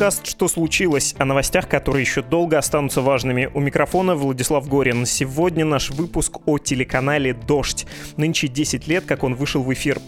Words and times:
подкаст 0.00 0.26
«Что 0.26 0.48
случилось?» 0.48 1.14
о 1.18 1.26
новостях, 1.26 1.68
которые 1.68 2.00
еще 2.00 2.22
долго 2.22 2.56
останутся 2.56 3.02
важными. 3.02 3.50
У 3.52 3.60
микрофона 3.60 4.14
Владислав 4.14 4.66
Горин. 4.66 5.04
Сегодня 5.04 5.66
наш 5.66 5.90
выпуск 5.90 6.38
о 6.46 6.56
телеканале 6.56 7.34
«Дождь». 7.34 7.86
Нынче 8.16 8.48
10 8.48 8.88
лет, 8.88 9.04
как 9.04 9.24
он 9.24 9.34
вышел 9.34 9.62
в 9.62 9.70
эфир. 9.70 10.00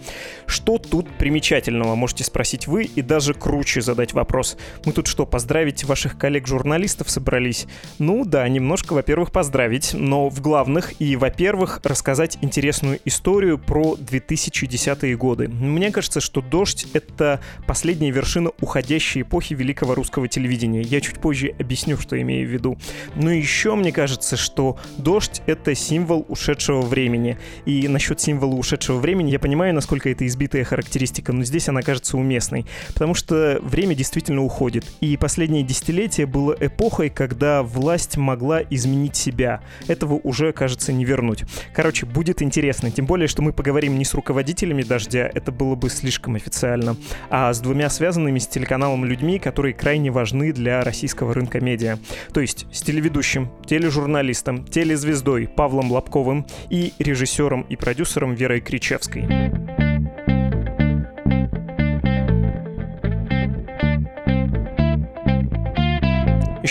Что 0.46 0.78
тут 0.78 1.10
примечательного, 1.18 1.94
можете 1.94 2.24
спросить 2.24 2.66
вы 2.66 2.84
и 2.84 3.02
даже 3.02 3.34
круче 3.34 3.82
задать 3.82 4.14
вопрос. 4.14 4.56
Мы 4.86 4.92
тут 4.92 5.08
что, 5.08 5.26
поздравить 5.26 5.84
ваших 5.84 6.16
коллег-журналистов 6.16 7.10
собрались? 7.10 7.66
Ну 7.98 8.24
да, 8.24 8.48
немножко, 8.48 8.94
во-первых, 8.94 9.30
поздравить, 9.30 9.90
но 9.92 10.30
в 10.30 10.40
главных 10.40 11.02
и, 11.02 11.16
во-первых, 11.16 11.80
рассказать 11.84 12.38
интересную 12.40 12.98
историю 13.04 13.58
про 13.58 13.94
2010-е 13.96 15.16
годы. 15.18 15.48
Мне 15.48 15.90
кажется, 15.90 16.20
что 16.20 16.40
«Дождь»— 16.40 16.86
это 16.94 17.40
последняя 17.66 18.10
вершина 18.10 18.52
уходящей 18.58 19.20
эпохи 19.20 19.52
великого 19.52 19.81
русского 19.90 20.28
телевидения. 20.28 20.82
Я 20.82 21.00
чуть 21.00 21.18
позже 21.18 21.54
объясню, 21.58 21.96
что 21.98 22.20
имею 22.20 22.48
в 22.48 22.50
виду. 22.50 22.78
Но 23.14 23.30
еще 23.30 23.74
мне 23.74 23.92
кажется, 23.92 24.36
что 24.36 24.78
«Дождь»— 24.98 25.42
это 25.46 25.74
символ 25.74 26.24
ушедшего 26.28 26.82
времени. 26.82 27.38
И 27.66 27.88
насчет 27.88 28.20
символа 28.20 28.54
ушедшего 28.54 28.98
времени 28.98 29.30
я 29.30 29.38
понимаю, 29.38 29.74
насколько 29.74 30.08
это 30.08 30.26
избитая 30.26 30.64
характеристика, 30.64 31.32
но 31.32 31.44
здесь 31.44 31.68
она 31.68 31.82
кажется 31.82 32.16
уместной, 32.16 32.66
потому 32.94 33.14
что 33.14 33.58
время 33.62 33.94
действительно 33.94 34.42
уходит. 34.42 34.84
И 35.00 35.16
последнее 35.16 35.62
десятилетие 35.62 36.26
было 36.26 36.56
эпохой, 36.58 37.10
когда 37.10 37.62
власть 37.62 38.16
могла 38.16 38.62
изменить 38.62 39.16
себя. 39.16 39.62
Этого 39.88 40.14
уже, 40.22 40.52
кажется, 40.52 40.92
не 40.92 41.04
вернуть. 41.04 41.44
Короче, 41.74 42.06
будет 42.06 42.42
интересно, 42.42 42.90
тем 42.90 43.06
более, 43.06 43.28
что 43.28 43.42
мы 43.42 43.52
поговорим 43.52 43.98
не 43.98 44.04
с 44.04 44.14
руководителями 44.14 44.82
«Дождя», 44.82 45.30
это 45.32 45.52
было 45.52 45.74
бы 45.74 45.88
слишком 45.90 46.34
официально, 46.34 46.96
а 47.30 47.52
с 47.52 47.60
двумя 47.60 47.88
связанными 47.90 48.38
с 48.38 48.46
телеканалом 48.46 49.04
людьми, 49.04 49.38
которые 49.38 49.71
крайне 49.72 50.10
важны 50.10 50.52
для 50.52 50.82
российского 50.82 51.34
рынка 51.34 51.60
медиа. 51.60 51.98
То 52.32 52.40
есть 52.40 52.66
с 52.72 52.82
телеведущим, 52.82 53.50
тележурналистом, 53.66 54.64
телезвездой 54.64 55.48
Павлом 55.48 55.90
Лобковым 55.90 56.46
и 56.70 56.92
режиссером 56.98 57.62
и 57.62 57.76
продюсером 57.76 58.34
Верой 58.34 58.60
Кричевской. 58.60 59.81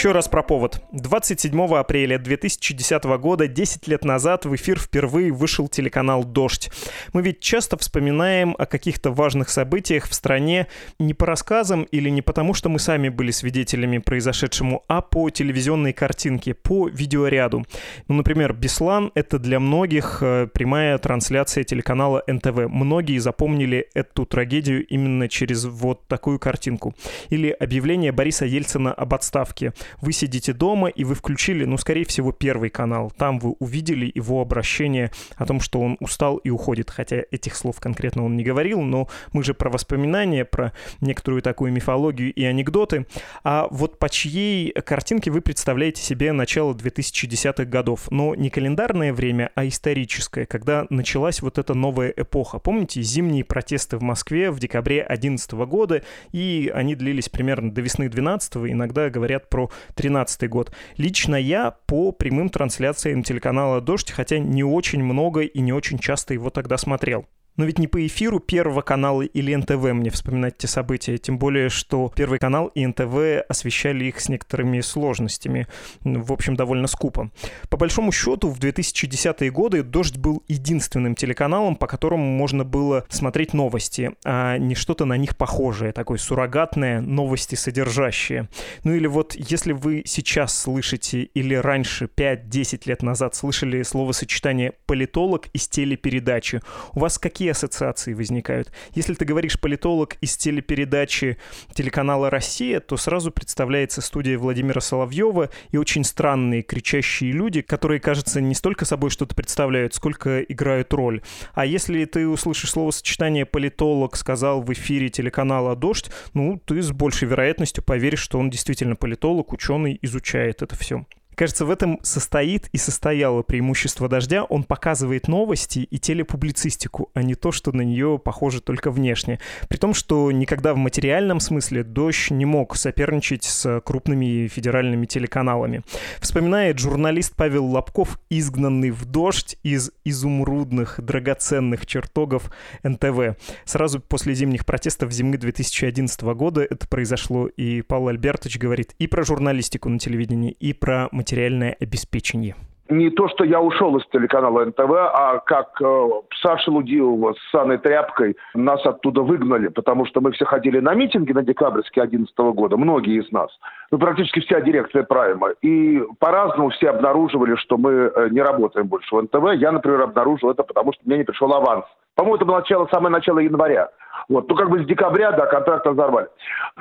Еще 0.01 0.13
раз 0.13 0.27
про 0.27 0.41
повод. 0.41 0.81
27 0.93 1.75
апреля 1.75 2.17
2010 2.17 3.03
года, 3.19 3.47
10 3.47 3.87
лет 3.87 4.03
назад, 4.03 4.45
в 4.45 4.55
эфир 4.55 4.79
впервые 4.79 5.31
вышел 5.31 5.67
телеканал 5.67 6.23
«Дождь». 6.23 6.71
Мы 7.13 7.21
ведь 7.21 7.39
часто 7.39 7.77
вспоминаем 7.77 8.55
о 8.57 8.65
каких-то 8.65 9.11
важных 9.11 9.49
событиях 9.49 10.09
в 10.09 10.15
стране 10.15 10.65
не 10.97 11.13
по 11.13 11.27
рассказам 11.27 11.83
или 11.83 12.09
не 12.09 12.23
потому, 12.23 12.55
что 12.55 12.67
мы 12.67 12.79
сами 12.79 13.09
были 13.09 13.29
свидетелями 13.29 13.99
произошедшему, 13.99 14.83
а 14.87 15.01
по 15.01 15.29
телевизионной 15.29 15.93
картинке, 15.93 16.55
по 16.55 16.87
видеоряду. 16.87 17.63
Ну, 18.07 18.15
например, 18.15 18.53
«Беслан»— 18.53 19.11
это 19.13 19.37
для 19.37 19.59
многих 19.59 20.23
э, 20.23 20.47
прямая 20.51 20.97
трансляция 20.97 21.63
телеканала 21.63 22.23
НТВ. 22.25 22.69
Многие 22.69 23.19
запомнили 23.19 23.87
эту 23.93 24.25
трагедию 24.25 24.83
именно 24.83 25.29
через 25.29 25.65
вот 25.65 26.07
такую 26.07 26.39
картинку. 26.39 26.95
Или 27.29 27.51
объявление 27.51 28.11
Бориса 28.11 28.47
Ельцина 28.47 28.91
об 28.95 29.13
отставке— 29.13 29.73
вы 29.99 30.13
сидите 30.13 30.53
дома, 30.53 30.87
и 30.87 31.03
вы 31.03 31.15
включили, 31.15 31.65
ну, 31.65 31.77
скорее 31.77 32.05
всего, 32.05 32.31
первый 32.31 32.69
канал. 32.69 33.11
Там 33.17 33.39
вы 33.39 33.51
увидели 33.59 34.11
его 34.13 34.41
обращение 34.41 35.11
о 35.35 35.45
том, 35.45 35.59
что 35.59 35.81
он 35.81 35.97
устал 35.99 36.37
и 36.37 36.49
уходит. 36.49 36.89
Хотя 36.89 37.23
этих 37.31 37.55
слов 37.55 37.79
конкретно 37.79 38.23
он 38.23 38.37
не 38.37 38.43
говорил, 38.43 38.81
но 38.81 39.07
мы 39.33 39.43
же 39.43 39.53
про 39.53 39.69
воспоминания, 39.69 40.45
про 40.45 40.73
некоторую 41.01 41.41
такую 41.41 41.71
мифологию 41.71 42.33
и 42.33 42.43
анекдоты. 42.43 43.05
А 43.43 43.67
вот 43.71 43.99
по 43.99 44.09
чьей 44.09 44.71
картинке 44.71 45.31
вы 45.31 45.41
представляете 45.41 46.01
себе 46.01 46.31
начало 46.31 46.73
2010-х 46.73 47.65
годов? 47.65 48.09
Но 48.11 48.35
не 48.35 48.49
календарное 48.49 49.13
время, 49.13 49.51
а 49.55 49.67
историческое, 49.67 50.45
когда 50.45 50.85
началась 50.89 51.41
вот 51.41 51.57
эта 51.57 51.73
новая 51.73 52.13
эпоха. 52.15 52.59
Помните 52.59 53.01
зимние 53.01 53.43
протесты 53.43 53.97
в 53.97 54.01
Москве 54.01 54.51
в 54.51 54.59
декабре 54.59 55.01
2011 55.01 55.51
года, 55.51 56.03
и 56.31 56.71
они 56.73 56.95
длились 56.95 57.29
примерно 57.29 57.71
до 57.71 57.81
весны 57.81 58.09
12 58.09 58.71
иногда 58.71 59.09
говорят 59.09 59.49
про 59.49 59.69
2013 59.89 60.49
год. 60.49 60.71
Лично 60.97 61.35
я 61.35 61.71
по 61.71 62.11
прямым 62.11 62.49
трансляциям 62.49 63.23
телеканала 63.23 63.81
«Дождь», 63.81 64.11
хотя 64.11 64.39
не 64.39 64.63
очень 64.63 65.03
много 65.03 65.41
и 65.41 65.61
не 65.61 65.73
очень 65.73 65.99
часто 65.99 66.33
его 66.33 66.49
тогда 66.49 66.77
смотрел. 66.77 67.25
Но 67.57 67.65
ведь 67.65 67.79
не 67.79 67.87
по 67.87 68.05
эфиру 68.05 68.39
Первого 68.39 68.81
канала 68.81 69.21
или 69.21 69.53
НТВ 69.53 69.93
мне 69.93 70.09
вспоминать 70.09 70.57
те 70.57 70.67
события, 70.67 71.17
тем 71.17 71.37
более, 71.37 71.69
что 71.69 72.11
Первый 72.15 72.39
канал 72.39 72.67
и 72.67 72.85
НТВ 72.85 73.45
освещали 73.49 74.05
их 74.05 74.19
с 74.19 74.29
некоторыми 74.29 74.79
сложностями, 74.81 75.67
в 76.03 76.31
общем, 76.31 76.55
довольно 76.55 76.87
скупо. 76.87 77.29
По 77.69 77.77
большому 77.77 78.11
счету, 78.11 78.49
в 78.49 78.59
2010-е 78.59 79.51
годы 79.51 79.83
«Дождь» 79.83 80.17
был 80.17 80.43
единственным 80.47 81.15
телеканалом, 81.15 81.75
по 81.75 81.87
которому 81.87 82.23
можно 82.23 82.63
было 82.63 83.05
смотреть 83.09 83.53
новости, 83.53 84.11
а 84.23 84.57
не 84.57 84.75
что-то 84.75 85.05
на 85.05 85.17
них 85.17 85.35
похожее, 85.35 85.91
такое 85.91 86.17
суррогатное, 86.17 87.01
новости 87.01 87.55
содержащее. 87.55 88.49
Ну 88.83 88.93
или 88.93 89.07
вот, 89.07 89.35
если 89.35 89.73
вы 89.73 90.03
сейчас 90.05 90.57
слышите 90.57 91.23
или 91.23 91.55
раньше, 91.55 92.05
5-10 92.05 92.81
лет 92.85 93.03
назад, 93.03 93.35
слышали 93.35 93.83
словосочетание 93.83 94.73
«политолог» 94.85 95.47
из 95.53 95.67
телепередачи, 95.67 96.61
у 96.93 96.99
вас 96.99 97.19
какие 97.19 97.40
какие 97.41 97.53
ассоциации 97.53 98.13
возникают? 98.13 98.71
Если 98.93 99.15
ты 99.15 99.25
говоришь 99.25 99.59
политолог 99.59 100.15
из 100.21 100.37
телепередачи 100.37 101.39
телеканала 101.73 102.29
«Россия», 102.29 102.79
то 102.79 102.97
сразу 102.97 103.31
представляется 103.31 104.01
студия 104.01 104.37
Владимира 104.37 104.79
Соловьева 104.79 105.49
и 105.71 105.77
очень 105.77 106.03
странные 106.03 106.61
кричащие 106.61 107.31
люди, 107.31 107.61
которые, 107.61 107.99
кажется, 107.99 108.41
не 108.41 108.53
столько 108.53 108.85
собой 108.85 109.09
что-то 109.09 109.33
представляют, 109.33 109.95
сколько 109.95 110.43
играют 110.43 110.93
роль. 110.93 111.23
А 111.55 111.65
если 111.65 112.05
ты 112.05 112.27
услышишь 112.27 112.69
словосочетание 112.69 113.47
«политолог» 113.47 114.17
сказал 114.17 114.61
в 114.61 114.71
эфире 114.73 115.09
телеканала 115.09 115.75
«Дождь», 115.75 116.11
ну, 116.35 116.61
ты 116.63 116.79
с 116.83 116.91
большей 116.91 117.27
вероятностью 117.27 117.83
поверишь, 117.83 118.19
что 118.19 118.37
он 118.37 118.51
действительно 118.51 118.95
политолог, 118.95 119.51
ученый, 119.51 119.97
изучает 120.03 120.61
это 120.61 120.75
все. 120.75 121.07
Кажется, 121.41 121.65
в 121.65 121.71
этом 121.71 121.97
состоит 122.03 122.69
и 122.71 122.77
состояло 122.77 123.41
преимущество 123.41 124.07
«Дождя». 124.07 124.43
Он 124.43 124.63
показывает 124.63 125.27
новости 125.27 125.79
и 125.79 125.97
телепублицистику, 125.97 127.09
а 127.15 127.23
не 127.23 127.33
то, 127.33 127.51
что 127.51 127.71
на 127.71 127.81
нее 127.81 128.21
похоже 128.23 128.61
только 128.61 128.91
внешне. 128.91 129.39
При 129.67 129.77
том, 129.77 129.95
что 129.95 130.31
никогда 130.31 130.75
в 130.75 130.77
материальном 130.77 131.39
смысле 131.39 131.83
«Дождь» 131.83 132.29
не 132.29 132.45
мог 132.45 132.75
соперничать 132.75 133.43
с 133.43 133.81
крупными 133.81 134.45
федеральными 134.49 135.07
телеканалами. 135.07 135.81
Вспоминает 136.19 136.77
журналист 136.77 137.33
Павел 137.35 137.65
Лобков, 137.65 138.19
изгнанный 138.29 138.91
в 138.91 139.05
«Дождь» 139.05 139.57
из 139.63 139.89
изумрудных, 140.05 140.99
драгоценных 141.03 141.87
чертогов 141.87 142.51
НТВ. 142.83 143.35
Сразу 143.65 143.99
после 143.99 144.35
зимних 144.35 144.63
протестов 144.63 145.11
зимы 145.11 145.37
2011 145.37 146.21
года 146.21 146.61
это 146.61 146.87
произошло, 146.87 147.47
и 147.47 147.81
Павел 147.81 148.09
Альбертович 148.09 148.59
говорит 148.59 148.93
и 148.99 149.07
про 149.07 149.23
журналистику 149.23 149.89
на 149.89 149.97
телевидении, 149.97 150.51
и 150.51 150.73
про 150.73 151.09
материальное 151.31 151.77
обеспечение? 151.79 152.55
не 152.89 153.09
то, 153.09 153.29
что 153.29 153.45
я 153.45 153.61
ушел 153.61 153.95
из 153.95 154.05
телеканала 154.07 154.65
НТВ, 154.65 154.91
а 154.91 155.39
как 155.45 155.81
э, 155.81 156.09
Саша 156.41 156.69
Лудилова 156.69 157.35
с 157.35 157.51
Саной 157.51 157.77
Тряпкой 157.77 158.35
нас 158.53 158.85
оттуда 158.85 159.21
выгнали, 159.21 159.69
потому 159.69 160.05
что 160.05 160.19
мы 160.19 160.33
все 160.33 160.43
ходили 160.43 160.81
на 160.81 160.93
митинги 160.93 161.31
на 161.31 161.41
декабрьске 161.41 162.01
2011 162.01 162.37
года, 162.53 162.75
многие 162.75 163.23
из 163.23 163.31
нас, 163.31 163.49
ну, 163.91 163.97
практически 163.97 164.41
вся 164.41 164.59
дирекция 164.59 165.03
Прайма, 165.03 165.51
и 165.61 166.03
по-разному 166.19 166.69
все 166.71 166.89
обнаруживали, 166.89 167.55
что 167.55 167.77
мы 167.77 167.91
э, 167.91 168.27
не 168.29 168.41
работаем 168.41 168.87
больше 168.87 169.15
в 169.15 169.21
НТВ. 169.21 169.53
Я, 169.55 169.71
например, 169.71 170.01
обнаружил 170.01 170.51
это, 170.51 170.63
потому 170.63 170.91
что 170.91 171.01
мне 171.05 171.19
не 171.19 171.23
пришел 171.23 171.53
аванс. 171.53 171.85
По-моему, 172.15 172.35
это 172.35 172.45
было 172.45 172.57
начало, 172.57 172.89
самое 172.91 173.09
начало 173.13 173.39
января. 173.39 173.89
Вот. 174.29 174.47
Ну, 174.49 174.55
как 174.55 174.69
бы 174.69 174.83
с 174.83 174.85
декабря, 174.85 175.31
да, 175.31 175.45
контракт 175.45 175.85
разорвали. 175.85 176.27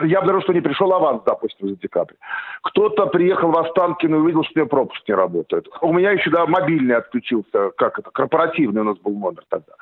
Я 0.02 0.18
обнаружил, 0.18 0.44
что 0.44 0.52
не 0.52 0.60
пришел 0.60 0.92
аванс, 0.92 1.22
допустим, 1.24 1.68
за 1.68 1.76
декабрь. 1.76 2.14
Кто-то 2.62 3.06
приехал 3.06 3.50
в 3.50 3.58
Останкино 3.58 4.16
и 4.16 4.18
увидел, 4.18 4.44
что 4.44 4.52
у 4.54 4.58
меня 4.60 4.68
пропуск 4.68 5.02
не 5.08 5.14
работает. 5.14 5.68
У 5.80 5.92
меня 5.92 6.12
еще, 6.12 6.30
да, 6.30 6.46
мобильный 6.46 6.96
отключился, 6.96 7.70
как 7.76 7.98
это, 7.98 8.10
корпоративный 8.10 8.82
у 8.82 8.84
нас 8.84 8.98
был 8.98 9.12
номер 9.12 9.42
тогда. 9.48 9.72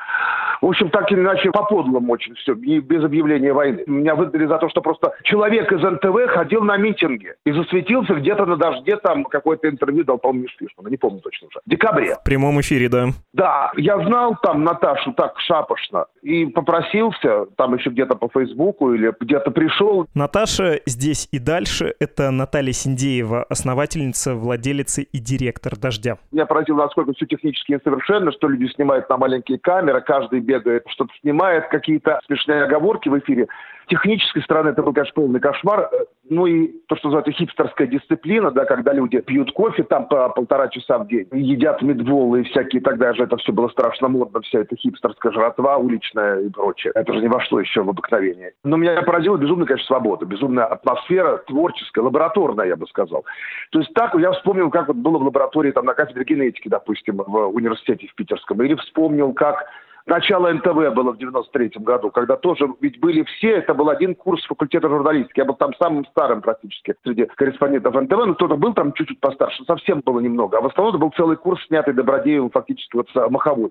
В 0.60 0.66
общем, 0.66 0.90
так 0.90 1.10
или 1.12 1.20
иначе, 1.20 1.50
по-подлому 1.50 2.12
очень 2.12 2.34
все, 2.34 2.54
и 2.54 2.80
без 2.80 3.04
объявления 3.04 3.52
войны. 3.52 3.84
Меня 3.86 4.14
выдали 4.14 4.46
за 4.46 4.58
то, 4.58 4.68
что 4.68 4.80
просто 4.80 5.12
человек 5.22 5.70
из 5.72 5.82
НТВ 5.82 6.32
ходил 6.32 6.62
на 6.62 6.76
митинги 6.76 7.34
и 7.44 7.52
засветился 7.52 8.14
где-то 8.14 8.46
на 8.46 8.56
дожде, 8.56 8.96
там 8.96 9.24
какое-то 9.24 9.68
интервью 9.68 10.04
дал, 10.04 10.18
по-моему, 10.18 10.44
Мишлишмана, 10.44 10.88
не 10.88 10.96
помню 10.96 11.20
точно 11.20 11.48
уже. 11.48 11.60
В 11.64 11.70
декабре. 11.70 12.16
В 12.16 12.24
прямом 12.24 12.60
эфире, 12.60 12.88
да. 12.88 13.08
Да, 13.32 13.70
я 13.76 13.98
знал 14.04 14.36
там 14.42 14.64
Наташу 14.64 15.12
так 15.12 15.38
шапошно 15.38 16.06
и 16.22 16.46
попросился, 16.46 17.37
там 17.56 17.74
еще 17.74 17.90
где-то 17.90 18.16
по 18.16 18.28
Фейсбуку 18.28 18.92
или 18.92 19.12
где-то 19.20 19.50
пришел. 19.50 20.06
Наташа 20.14 20.80
здесь 20.86 21.28
и 21.32 21.38
дальше— 21.38 21.94
это 22.00 22.30
Наталья 22.30 22.72
Синдеева, 22.72 23.44
основательница, 23.44 24.34
владелица 24.34 25.02
и 25.02 25.18
директор 25.18 25.76
«Дождя». 25.76 26.18
Меня 26.32 26.46
поразило, 26.46 26.78
насколько 26.78 27.12
все 27.14 27.26
технически 27.26 27.72
несовершенно, 27.72 28.32
что 28.32 28.48
люди 28.48 28.70
снимают 28.74 29.08
на 29.08 29.16
маленькие 29.16 29.58
камеры, 29.58 30.00
каждый 30.00 30.40
бегает, 30.40 30.84
что-то 30.88 31.12
снимает, 31.20 31.68
какие-то 31.68 32.20
смешные 32.26 32.64
оговорки 32.64 33.08
в 33.08 33.18
эфире. 33.18 33.48
Технической 33.88 34.42
стороны 34.42 34.70
это 34.70 34.82
был, 34.82 34.92
конечно, 34.92 35.14
полный 35.14 35.40
кошмар. 35.40 35.90
ну 36.28 36.46
и 36.46 36.68
то, 36.88 36.96
что 36.96 37.08
называется 37.08 37.32
хипстерская 37.32 37.86
дисциплина, 37.86 38.50
да, 38.50 38.66
когда 38.66 38.92
люди 38.92 39.20
пьют 39.20 39.52
кофе 39.52 39.82
там 39.82 40.08
по 40.08 40.28
полтора 40.28 40.68
часа 40.68 40.98
в 40.98 41.08
день, 41.08 41.26
едят 41.32 41.80
медволы 41.80 42.42
и 42.42 42.44
всякие, 42.44 42.82
тогда 42.82 43.14
же 43.14 43.22
это 43.22 43.36
все 43.38 43.52
было 43.52 43.68
страшно 43.68 44.08
модно, 44.08 44.40
вся 44.42 44.60
эта 44.60 44.76
хипстерская 44.76 45.32
жратва 45.32 45.78
уличная 45.78 46.40
и 46.40 46.50
прочее. 46.50 46.92
Это 46.94 47.14
же 47.14 47.20
не 47.20 47.28
вошло 47.28 47.60
еще 47.60 47.82
в 47.82 47.88
обыкновение. 47.88 48.52
Но 48.62 48.76
меня 48.76 49.00
поразила 49.02 49.38
безумная, 49.38 49.66
конечно, 49.66 49.86
свобода, 49.86 50.26
безумная 50.26 50.66
атмосфера 50.66 51.38
творческая, 51.46 52.02
лабораторная, 52.02 52.66
я 52.66 52.76
бы 52.76 52.86
сказал. 52.88 53.24
То 53.70 53.78
есть 53.78 53.94
так 53.94 54.14
я 54.14 54.32
вспомнил, 54.32 54.70
как 54.70 54.88
вот 54.88 54.98
было 54.98 55.18
в 55.18 55.22
лаборатории 55.22 55.70
там 55.70 55.86
на 55.86 55.94
кафедре 55.94 56.24
генетики, 56.24 56.68
допустим, 56.68 57.16
в 57.16 57.48
университете 57.48 58.06
в 58.06 58.14
Питерском, 58.14 58.62
или 58.62 58.74
вспомнил, 58.74 59.32
как 59.32 59.64
Начало 60.08 60.50
НТВ 60.50 60.94
было 60.94 61.12
в 61.12 61.18
93 61.18 61.72
году, 61.80 62.10
когда 62.10 62.36
тоже 62.36 62.66
ведь 62.80 62.98
были 62.98 63.24
все, 63.24 63.58
это 63.58 63.74
был 63.74 63.90
один 63.90 64.14
курс 64.14 64.42
факультета 64.46 64.88
журналистики. 64.88 65.40
Я 65.40 65.44
был 65.44 65.54
там 65.54 65.74
самым 65.74 66.06
старым 66.06 66.40
практически 66.40 66.94
среди 67.04 67.26
корреспондентов 67.26 67.94
НТВ, 67.94 68.16
но 68.16 68.34
кто-то 68.34 68.56
был 68.56 68.72
там 68.72 68.94
чуть-чуть 68.94 69.20
постарше, 69.20 69.62
совсем 69.66 70.00
было 70.00 70.20
немного. 70.20 70.56
А 70.56 70.60
в 70.62 70.66
основном 70.66 70.94
это 70.94 71.04
был 71.04 71.12
целый 71.14 71.36
курс, 71.36 71.62
снятый 71.66 71.92
Добродеевым 71.92 72.48
фактически 72.48 72.96
вот 72.96 73.10
с 73.10 73.28
Маховой. 73.28 73.70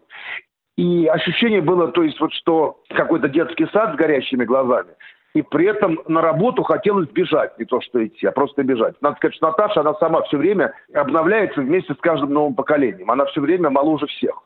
И 0.78 1.08
ощущение 1.08 1.62
было, 1.62 1.88
то 1.88 2.04
есть 2.04 2.20
вот 2.20 2.32
что 2.34 2.82
какой-то 2.90 3.30
детский 3.30 3.66
сад 3.74 3.96
с 3.96 3.98
горящими 3.98 4.46
глазами, 4.46 4.92
и 5.34 5.42
при 5.42 5.66
этом 5.66 6.00
на 6.08 6.22
работу 6.22 6.62
хотелось 6.62 7.10
бежать, 7.10 7.58
не 7.58 7.66
то 7.66 7.82
что 7.82 8.06
идти, 8.06 8.28
а 8.28 8.32
просто 8.32 8.62
бежать. 8.62 8.94
Надо 9.02 9.16
сказать, 9.16 9.36
что 9.36 9.48
Наташа, 9.48 9.80
она 9.80 9.96
сама 9.96 10.22
все 10.22 10.38
время 10.38 10.76
обновляется 10.94 11.62
вместе 11.62 11.96
с 11.96 11.98
каждым 11.98 12.32
новым 12.32 12.54
поколением. 12.54 13.10
Она 13.10 13.26
все 13.26 13.42
время 13.42 13.72
моложе 13.72 14.06
всех. 14.06 14.44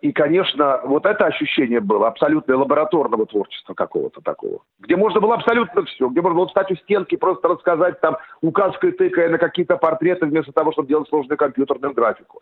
И, 0.00 0.12
конечно, 0.12 0.80
вот 0.84 1.04
это 1.04 1.26
ощущение 1.26 1.80
было 1.80 2.08
абсолютно 2.08 2.56
лабораторного 2.56 3.26
творчества 3.26 3.74
какого-то 3.74 4.20
такого, 4.22 4.60
где 4.78 4.96
можно 4.96 5.20
было 5.20 5.34
абсолютно 5.34 5.84
все, 5.84 6.08
где 6.08 6.22
можно 6.22 6.36
было 6.36 6.46
встать 6.48 6.70
у 6.70 6.76
стенки, 6.76 7.16
просто 7.16 7.48
рассказать 7.48 8.00
там 8.00 8.16
указкой 8.40 8.92
тыкая 8.92 9.28
на 9.28 9.38
какие-то 9.38 9.76
портреты, 9.76 10.26
вместо 10.26 10.52
того, 10.52 10.72
чтобы 10.72 10.88
делать 10.88 11.08
сложную 11.08 11.36
компьютерную 11.36 11.94
графику 11.94 12.40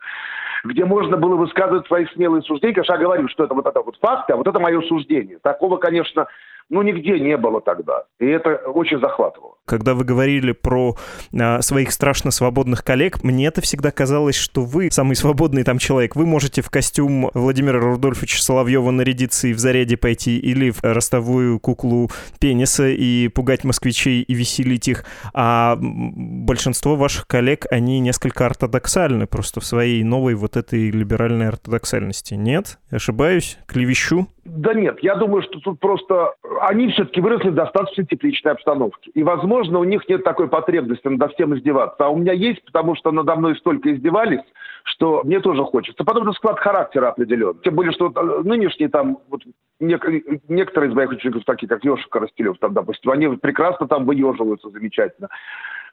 где 0.64 0.84
можно 0.84 1.16
было 1.16 1.36
высказывать 1.36 1.86
свои 1.86 2.06
смелые 2.06 2.42
суждения. 2.42 2.74
Конечно, 2.74 2.94
я 2.94 2.98
говорю, 2.98 3.28
что 3.28 3.44
это 3.44 3.54
вот 3.54 3.66
это 3.66 3.80
вот 3.80 3.96
факты, 4.00 4.32
а 4.32 4.36
вот 4.36 4.46
это 4.46 4.58
мое 4.58 4.80
суждение. 4.82 5.38
Такого, 5.38 5.76
конечно, 5.76 6.26
ну, 6.70 6.82
нигде 6.82 7.18
не 7.18 7.36
было 7.36 7.60
тогда. 7.60 8.04
И 8.18 8.26
это 8.26 8.56
очень 8.66 9.00
захватывало. 9.00 9.54
Когда 9.64 9.94
вы 9.94 10.04
говорили 10.04 10.52
про 10.52 10.96
а, 11.38 11.62
своих 11.62 11.92
страшно 11.92 12.30
свободных 12.30 12.84
коллег, 12.84 13.22
мне 13.22 13.46
это 13.46 13.60
всегда 13.60 13.90
казалось, 13.90 14.36
что 14.36 14.64
вы 14.64 14.90
самый 14.90 15.16
свободный 15.16 15.64
там 15.64 15.78
человек. 15.78 16.14
Вы 16.14 16.26
можете 16.26 16.62
в 16.62 16.70
костюм 16.70 17.30
Владимира 17.32 17.80
Рудольфовича 17.80 18.42
Соловьева 18.42 18.90
нарядиться 18.90 19.48
и 19.48 19.54
в 19.54 19.58
заряде 19.58 19.96
пойти, 19.96 20.38
или 20.38 20.70
в 20.70 20.82
ростовую 20.82 21.58
куклу 21.58 22.10
пениса 22.38 22.88
и 22.88 23.28
пугать 23.28 23.64
москвичей 23.64 24.22
и 24.22 24.34
веселить 24.34 24.88
их. 24.88 25.04
А 25.32 25.76
большинство 25.80 26.96
ваших 26.96 27.26
коллег, 27.26 27.66
они 27.70 28.00
несколько 28.00 28.46
ортодоксальны 28.46 29.26
просто 29.26 29.60
в 29.60 29.64
своей 29.64 30.02
новой 30.02 30.34
вот 30.34 30.56
этой 30.56 30.90
либеральной 30.90 31.48
ортодоксальности. 31.48 32.34
Нет? 32.34 32.78
Ошибаюсь? 32.90 33.58
Клевещу? 33.66 34.28
Да 34.48 34.72
нет, 34.72 34.98
я 35.02 35.14
думаю, 35.14 35.42
что 35.42 35.60
тут 35.60 35.78
просто 35.78 36.32
они 36.62 36.88
все-таки 36.88 37.20
выросли 37.20 37.50
в 37.50 37.54
достаточно 37.54 38.04
тепличной 38.04 38.52
обстановке. 38.52 39.10
И, 39.14 39.22
возможно, 39.22 39.78
у 39.78 39.84
них 39.84 40.08
нет 40.08 40.24
такой 40.24 40.48
потребности 40.48 41.06
над 41.06 41.32
всем 41.34 41.54
издеваться. 41.54 42.06
А 42.06 42.08
у 42.08 42.16
меня 42.16 42.32
есть, 42.32 42.64
потому 42.64 42.96
что 42.96 43.12
надо 43.12 43.36
мной 43.36 43.56
столько 43.56 43.92
издевались, 43.92 44.40
что 44.84 45.22
мне 45.24 45.40
тоже 45.40 45.64
хочется. 45.64 46.02
Потом 46.02 46.22
это 46.22 46.32
склад 46.32 46.58
характера 46.60 47.08
определен. 47.08 47.58
Тем 47.62 47.74
более, 47.74 47.92
что 47.92 48.10
э, 48.10 48.42
нынешние 48.42 48.88
там, 48.88 49.18
вот, 49.28 49.42
некоторые 49.80 50.90
из 50.90 50.94
моих 50.94 51.10
учеников, 51.10 51.44
такие 51.44 51.68
как 51.68 51.84
Леша 51.84 52.06
Коростелев, 52.08 52.58
там, 52.58 52.72
допустим, 52.72 53.10
они 53.10 53.28
прекрасно 53.36 53.86
там 53.86 54.06
выеживаются 54.06 54.70
замечательно. 54.70 55.28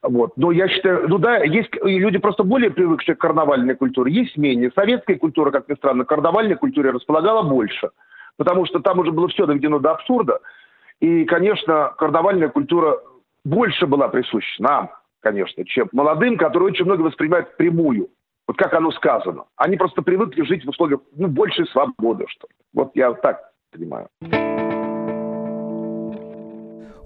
Вот. 0.02 0.38
Но 0.38 0.52
я 0.52 0.70
считаю, 0.70 1.10
ну 1.10 1.18
да, 1.18 1.40
есть 1.40 1.72
люди 1.84 2.20
просто 2.20 2.44
более 2.44 2.72
привыкшие 2.72 3.16
к 3.16 3.20
карнавальной 3.20 3.76
культуре, 3.76 4.14
есть 4.14 4.38
менее. 4.38 4.72
Советская 4.76 5.18
культура, 5.18 5.52
как 5.52 5.68
ни 5.68 5.74
странно, 5.76 6.06
к 6.06 6.10
карнавальной 6.10 6.56
культуре 6.56 6.92
располагала 6.92 7.44
больше– 7.44 7.90
потому 8.38 8.66
что 8.66 8.80
там 8.80 9.00
уже 9.00 9.12
было 9.12 9.28
все 9.28 9.46
доведено 9.46 9.80
до 9.80 9.92
абсурда. 9.92 10.40
И, 11.00 11.26
конечно, 11.26 11.94
карнавальная 11.98 12.50
культура 12.50 13.00
больше 13.44 13.86
была 13.86 14.08
присуща 14.08 14.62
нам, 14.62 14.92
конечно, 15.22 15.66
чем 15.66 15.90
молодым, 15.92 16.38
которые 16.38 16.72
очень 16.72 16.86
много 16.86 17.02
воспринимают 17.02 17.56
прямую. 17.58 18.10
Вот 18.48 18.58
как 18.58 18.74
оно 18.74 18.92
сказано. 18.92 19.46
Они 19.56 19.76
просто 19.76 20.02
привыкли 20.02 20.44
жить 20.44 20.66
в 20.66 20.70
условиях 20.70 21.02
ну, 21.16 21.28
большей 21.28 21.66
свободы, 21.68 22.26
что 22.28 22.48
ли. 22.48 22.56
Вот 22.74 22.92
я 22.94 23.12
так 23.14 23.52
понимаю. 23.72 24.08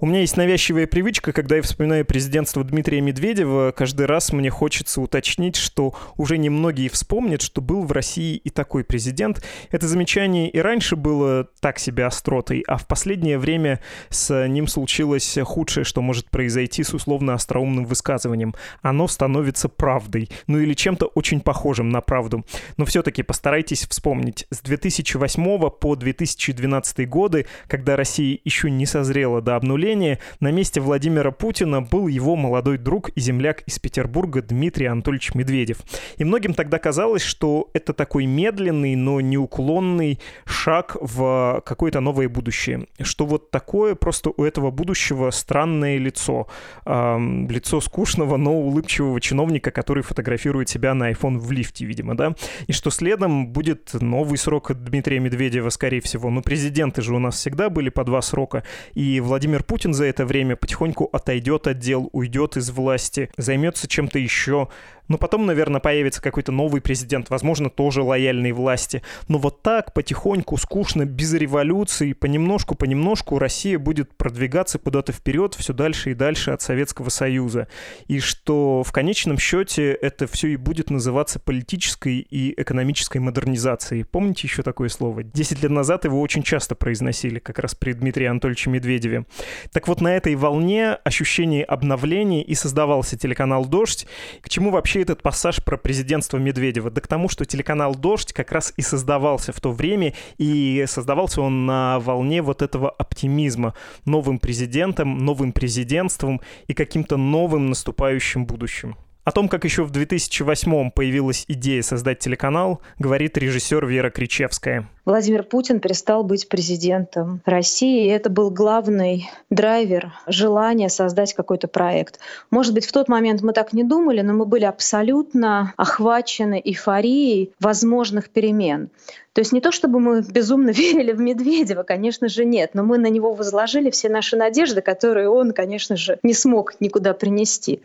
У 0.02 0.06
меня 0.06 0.20
есть 0.20 0.38
навязчивая 0.38 0.86
привычка, 0.86 1.30
когда 1.30 1.56
я 1.56 1.62
вспоминаю 1.62 2.06
президентство 2.06 2.64
Дмитрия 2.64 3.02
Медведева, 3.02 3.70
каждый 3.76 4.06
раз 4.06 4.32
мне 4.32 4.48
хочется 4.48 4.98
уточнить, 5.02 5.56
что 5.56 5.94
уже 6.16 6.38
немногие 6.38 6.88
вспомнят, 6.88 7.42
что 7.42 7.60
был 7.60 7.82
в 7.82 7.92
России 7.92 8.36
и 8.36 8.48
такой 8.48 8.82
президент. 8.82 9.44
Это 9.70 9.86
замечание 9.86 10.48
и 10.48 10.58
раньше 10.58 10.96
было 10.96 11.48
так 11.60 11.78
себе 11.78 12.06
остротой, 12.06 12.64
а 12.66 12.78
в 12.78 12.86
последнее 12.86 13.38
время 13.38 13.80
с 14.08 14.46
ним 14.46 14.68
случилось 14.68 15.36
худшее, 15.44 15.84
что 15.84 16.00
может 16.00 16.30
произойти 16.30 16.82
с 16.82 16.94
условно 16.94 17.34
остроумным 17.34 17.84
высказыванием. 17.84 18.54
Оно 18.80 19.06
становится 19.06 19.68
правдой, 19.68 20.30
ну 20.46 20.60
или 20.60 20.72
чем-то 20.72 21.08
очень 21.08 21.42
похожим 21.42 21.90
на 21.90 22.00
правду. 22.00 22.46
Но 22.78 22.86
все-таки 22.86 23.22
постарайтесь 23.22 23.86
вспомнить. 23.86 24.46
С 24.50 24.62
2008 24.62 25.68
по 25.68 25.94
2012 25.94 27.06
годы, 27.06 27.44
когда 27.68 27.96
Россия 27.96 28.38
еще 28.44 28.70
не 28.70 28.86
созрела 28.86 29.42
до 29.42 29.56
обнуления, 29.56 29.89
сожалению, 29.90 30.18
на 30.38 30.52
месте 30.52 30.80
Владимира 30.80 31.32
Путина 31.32 31.82
был 31.82 32.06
его 32.06 32.36
молодой 32.36 32.78
друг 32.78 33.08
и 33.10 33.20
земляк 33.20 33.62
из 33.66 33.80
Петербурга 33.80 34.40
Дмитрий 34.40 34.86
Анатольевич 34.86 35.34
Медведев. 35.34 35.78
И 36.16 36.24
многим 36.24 36.54
тогда 36.54 36.78
казалось, 36.78 37.22
что 37.22 37.70
это 37.72 37.92
такой 37.92 38.26
медленный, 38.26 38.94
но 38.94 39.20
неуклонный 39.20 40.20
шаг 40.44 40.96
в 41.00 41.60
какое-то 41.66 42.00
новое 42.00 42.28
будущее. 42.28 42.86
Что 43.00 43.26
вот 43.26 43.50
такое 43.50 43.96
просто 43.96 44.30
у 44.36 44.44
этого 44.44 44.70
будущего 44.70 45.30
странное 45.30 45.98
лицо. 45.98 46.46
Эм, 46.86 47.48
лицо 47.50 47.80
скучного, 47.80 48.36
но 48.36 48.54
улыбчивого 48.54 49.20
чиновника, 49.20 49.72
который 49.72 50.04
фотографирует 50.04 50.68
себя 50.68 50.94
на 50.94 51.10
iPhone 51.10 51.38
в 51.38 51.50
лифте, 51.50 51.84
видимо, 51.84 52.16
да? 52.16 52.34
И 52.68 52.72
что 52.72 52.90
следом 52.90 53.48
будет 53.48 53.90
новый 53.94 54.38
срок 54.38 54.72
Дмитрия 54.72 55.18
Медведева, 55.18 55.70
скорее 55.70 56.00
всего. 56.00 56.30
Ну, 56.30 56.42
президенты 56.42 57.02
же 57.02 57.12
у 57.12 57.18
нас 57.18 57.34
всегда 57.34 57.70
были 57.70 57.88
по 57.88 58.04
два 58.04 58.22
срока. 58.22 58.62
И 58.94 59.18
Владимир 59.20 59.64
Путин 59.64 59.79
Путин 59.80 59.94
за 59.94 60.04
это 60.04 60.26
время 60.26 60.56
потихоньку 60.56 61.08
отойдет 61.10 61.66
от 61.66 61.78
дел, 61.78 62.10
уйдет 62.12 62.58
из 62.58 62.68
власти, 62.68 63.30
займется 63.38 63.88
чем-то 63.88 64.18
еще, 64.18 64.68
но 65.10 65.18
потом, 65.18 65.44
наверное, 65.44 65.80
появится 65.80 66.22
какой-то 66.22 66.52
новый 66.52 66.80
президент, 66.80 67.30
возможно, 67.30 67.68
тоже 67.68 68.02
лояльной 68.02 68.52
власти. 68.52 69.02
Но 69.26 69.38
вот 69.38 69.60
так, 69.60 69.92
потихоньку, 69.92 70.56
скучно, 70.56 71.04
без 71.04 71.34
революции, 71.34 72.12
понемножку, 72.12 72.76
понемножку 72.76 73.40
Россия 73.40 73.76
будет 73.78 74.16
продвигаться 74.16 74.78
куда-то 74.78 75.12
вперед, 75.12 75.54
все 75.54 75.72
дальше 75.72 76.12
и 76.12 76.14
дальше 76.14 76.52
от 76.52 76.62
Советского 76.62 77.08
Союза. 77.08 77.66
И 78.06 78.20
что 78.20 78.84
в 78.84 78.92
конечном 78.92 79.36
счете 79.36 79.92
это 79.92 80.28
все 80.28 80.46
и 80.48 80.56
будет 80.56 80.90
называться 80.90 81.40
политической 81.40 82.18
и 82.20 82.54
экономической 82.56 83.18
модернизацией. 83.18 84.04
Помните 84.04 84.46
еще 84.46 84.62
такое 84.62 84.88
слово? 84.88 85.24
Десять 85.24 85.60
лет 85.60 85.72
назад 85.72 86.04
его 86.04 86.20
очень 86.20 86.44
часто 86.44 86.76
произносили, 86.76 87.40
как 87.40 87.58
раз 87.58 87.74
при 87.74 87.94
Дмитрии 87.94 88.26
Анатольевиче 88.26 88.70
Медведеве. 88.70 89.26
Так 89.72 89.88
вот, 89.88 90.00
на 90.00 90.16
этой 90.16 90.36
волне 90.36 90.92
ощущение 91.02 91.64
обновления 91.64 92.44
и 92.44 92.54
создавался 92.54 93.18
телеканал 93.18 93.66
«Дождь». 93.66 94.06
К 94.40 94.48
чему 94.48 94.70
вообще 94.70 94.99
этот 95.02 95.22
пассаж 95.22 95.62
про 95.62 95.76
президентство 95.76 96.38
Медведева? 96.38 96.90
Да 96.90 97.00
к 97.00 97.06
тому, 97.06 97.28
что 97.28 97.44
телеканал 97.44 97.94
«Дождь» 97.94 98.32
как 98.32 98.52
раз 98.52 98.72
и 98.76 98.82
создавался 98.82 99.52
в 99.52 99.60
то 99.60 99.72
время, 99.72 100.14
и 100.38 100.84
создавался 100.86 101.42
он 101.42 101.66
на 101.66 101.98
волне 102.00 102.42
вот 102.42 102.62
этого 102.62 102.90
оптимизма 102.90 103.74
новым 104.04 104.38
президентом, 104.38 105.18
новым 105.18 105.52
президентством 105.52 106.40
и 106.66 106.74
каким-то 106.74 107.16
новым 107.16 107.68
наступающим 107.68 108.46
будущим. 108.46 108.96
О 109.24 109.32
том, 109.32 109.48
как 109.48 109.64
еще 109.64 109.84
в 109.84 109.90
2008 109.90 110.90
появилась 110.90 111.44
идея 111.46 111.82
создать 111.82 112.20
телеканал, 112.20 112.80
говорит 112.98 113.36
режиссер 113.36 113.86
Вера 113.86 114.10
Кричевская. 114.10 114.88
Владимир 115.10 115.42
Путин 115.42 115.80
перестал 115.80 116.22
быть 116.22 116.48
президентом 116.48 117.40
России, 117.44 118.04
и 118.04 118.10
это 118.10 118.30
был 118.30 118.48
главный 118.48 119.28
драйвер 119.50 120.12
желания 120.28 120.88
создать 120.88 121.34
какой-то 121.34 121.66
проект. 121.66 122.20
Может 122.52 122.74
быть, 122.74 122.86
в 122.86 122.92
тот 122.92 123.08
момент 123.08 123.42
мы 123.42 123.52
так 123.52 123.72
не 123.72 123.82
думали, 123.82 124.20
но 124.20 124.34
мы 124.34 124.46
были 124.46 124.66
абсолютно 124.66 125.74
охвачены 125.76 126.62
эйфорией 126.64 127.52
возможных 127.58 128.30
перемен. 128.30 128.88
То 129.32 129.40
есть 129.40 129.52
не 129.52 129.60
то, 129.60 129.70
чтобы 129.70 130.00
мы 130.00 130.22
безумно 130.22 130.70
верили 130.70 131.12
в 131.12 131.20
Медведева, 131.20 131.82
конечно 131.82 132.28
же, 132.28 132.44
нет, 132.44 132.70
но 132.74 132.82
мы 132.82 132.98
на 132.98 133.06
него 133.06 133.32
возложили 133.32 133.90
все 133.90 134.08
наши 134.08 134.36
надежды, 134.36 134.80
которые 134.80 135.28
он, 135.28 135.52
конечно 135.52 135.96
же, 135.96 136.18
не 136.22 136.34
смог 136.34 136.80
никуда 136.80 137.14
принести. 137.14 137.80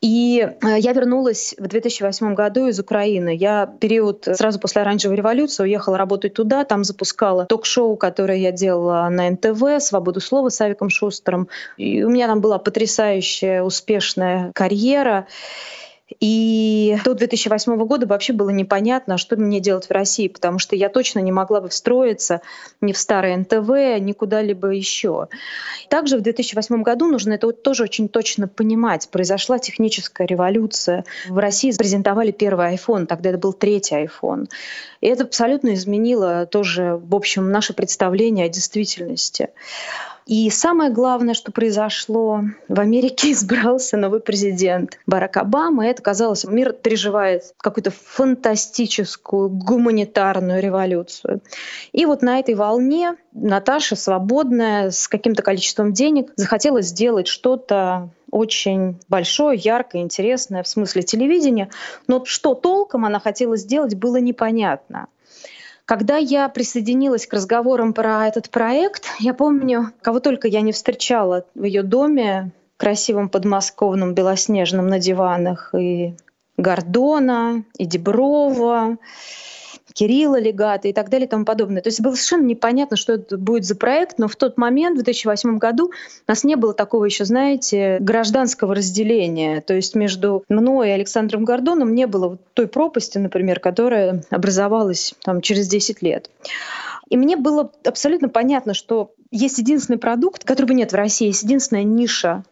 И 0.00 0.40
э, 0.40 0.78
я 0.78 0.92
вернулась 0.92 1.54
в 1.58 1.66
2008 1.66 2.34
году 2.34 2.66
из 2.66 2.80
Украины. 2.80 3.36
Я 3.36 3.66
период 3.66 4.26
сразу 4.32 4.58
после 4.58 4.82
оранжевой 4.82 5.16
революции 5.16 5.62
уехала 5.62 5.98
работать 5.98 6.34
туда, 6.34 6.59
Там 6.64 6.84
запускала 6.84 7.46
ток-шоу, 7.46 7.96
которое 7.96 8.38
я 8.38 8.52
делала 8.52 9.08
на 9.08 9.30
НТВ 9.30 9.82
«Свободу 9.82 10.20
слова» 10.20 10.48
с 10.48 10.60
Авиком 10.60 10.90
Шустером. 10.90 11.48
И 11.76 12.02
у 12.02 12.10
меня 12.10 12.26
там 12.26 12.40
была 12.40 12.58
потрясающая, 12.58 13.62
успешная 13.62 14.52
карьера. 14.54 15.26
И 16.18 16.98
до 17.04 17.14
2008 17.14 17.76
года 17.86 18.06
вообще 18.06 18.32
было 18.32 18.50
непонятно, 18.50 19.16
что 19.16 19.36
мне 19.36 19.60
делать 19.60 19.86
в 19.86 19.90
России, 19.92 20.28
потому 20.28 20.58
что 20.58 20.74
я 20.74 20.88
точно 20.88 21.20
не 21.20 21.30
могла 21.30 21.60
бы 21.60 21.68
встроиться 21.68 22.40
ни 22.80 22.92
в 22.92 22.98
старое 22.98 23.36
НТВ, 23.36 24.00
ни 24.00 24.12
куда-либо 24.12 24.68
еще. 24.68 25.28
Также 25.88 26.18
в 26.18 26.22
2008 26.22 26.82
году 26.82 27.06
нужно 27.06 27.34
это 27.34 27.52
тоже 27.52 27.84
очень 27.84 28.08
точно 28.08 28.48
понимать. 28.48 29.08
Произошла 29.10 29.58
техническая 29.58 30.26
революция. 30.26 31.04
В 31.28 31.38
России 31.38 31.72
презентовали 31.76 32.32
первый 32.32 32.74
iPhone, 32.74 33.06
тогда 33.06 33.30
это 33.30 33.38
был 33.38 33.52
третий 33.52 33.94
iPhone. 33.94 34.48
И 35.00 35.06
это 35.06 35.24
абсолютно 35.24 35.74
изменило 35.74 36.46
тоже, 36.46 37.00
в 37.02 37.14
общем, 37.14 37.50
наше 37.50 37.72
представление 37.72 38.46
о 38.46 38.48
действительности. 38.48 39.50
И 40.30 40.48
самое 40.48 40.92
главное, 40.92 41.34
что 41.34 41.50
произошло, 41.50 42.44
в 42.68 42.78
Америке 42.78 43.32
избрался 43.32 43.96
новый 43.96 44.20
президент 44.20 44.98
Барак 45.04 45.36
Обама, 45.38 45.86
и 45.86 45.90
казалось, 46.00 46.44
мир 46.44 46.72
переживает 46.72 47.54
какую-то 47.58 47.90
фантастическую 47.90 49.48
гуманитарную 49.48 50.62
революцию. 50.62 51.40
И 51.92 52.06
вот 52.06 52.22
на 52.22 52.38
этой 52.38 52.54
волне 52.54 53.16
Наташа, 53.32 53.96
свободная, 53.96 54.90
с 54.90 55.08
каким-то 55.08 55.42
количеством 55.42 55.92
денег, 55.92 56.32
захотела 56.36 56.82
сделать 56.82 57.26
что-то 57.26 58.10
очень 58.30 58.98
большое, 59.08 59.58
яркое, 59.58 60.02
интересное 60.02 60.62
в 60.62 60.68
смысле 60.68 61.02
телевидения. 61.02 61.70
Но 62.06 62.24
что 62.24 62.54
толком 62.54 63.04
она 63.04 63.20
хотела 63.20 63.56
сделать, 63.56 63.94
было 63.94 64.16
непонятно. 64.16 65.08
Когда 65.84 66.16
я 66.18 66.48
присоединилась 66.48 67.26
к 67.26 67.32
разговорам 67.32 67.94
про 67.94 68.28
этот 68.28 68.48
проект, 68.50 69.06
я 69.18 69.34
помню, 69.34 69.90
кого 70.02 70.20
только 70.20 70.46
я 70.46 70.60
не 70.60 70.70
встречала 70.70 71.44
в 71.56 71.64
ее 71.64 71.82
доме, 71.82 72.52
красивом 72.80 73.28
подмосковном 73.28 74.14
белоснежном 74.14 74.88
на 74.88 74.98
диванах, 74.98 75.74
и 75.74 76.14
Гордона, 76.56 77.62
и 77.76 77.84
Деброва, 77.84 78.96
Кирилла 79.92 80.40
Легата 80.40 80.88
и 80.88 80.94
так 80.94 81.10
далее 81.10 81.26
и 81.26 81.28
тому 81.28 81.44
подобное. 81.44 81.82
То 81.82 81.88
есть 81.88 82.00
было 82.00 82.12
совершенно 82.12 82.46
непонятно, 82.46 82.96
что 82.96 83.12
это 83.14 83.36
будет 83.36 83.66
за 83.66 83.74
проект, 83.74 84.18
но 84.18 84.28
в 84.28 84.36
тот 84.36 84.56
момент, 84.56 84.94
в 84.94 85.02
2008 85.02 85.58
году, 85.58 85.88
у 85.88 85.92
нас 86.26 86.42
не 86.42 86.56
было 86.56 86.72
такого 86.72 87.04
еще, 87.04 87.26
знаете, 87.26 87.98
гражданского 88.00 88.74
разделения. 88.74 89.60
То 89.60 89.74
есть 89.74 89.94
между 89.94 90.42
мной 90.48 90.88
и 90.88 90.92
Александром 90.92 91.44
Гордоном 91.44 91.94
не 91.94 92.06
было 92.06 92.38
той 92.54 92.66
пропасти, 92.66 93.18
например, 93.18 93.60
которая 93.60 94.22
образовалась 94.30 95.14
там, 95.22 95.42
через 95.42 95.68
10 95.68 96.00
лет. 96.00 96.30
И 97.10 97.18
мне 97.18 97.36
было 97.36 97.70
абсолютно 97.84 98.30
понятно, 98.30 98.72
что 98.72 99.12
есть 99.30 99.58
единственный 99.58 99.98
продукт, 99.98 100.44
которого 100.44 100.72
нет 100.72 100.92
в 100.92 100.94
России, 100.94 101.26
есть 101.26 101.42
единственная 101.42 101.82
ниша. 101.82 102.44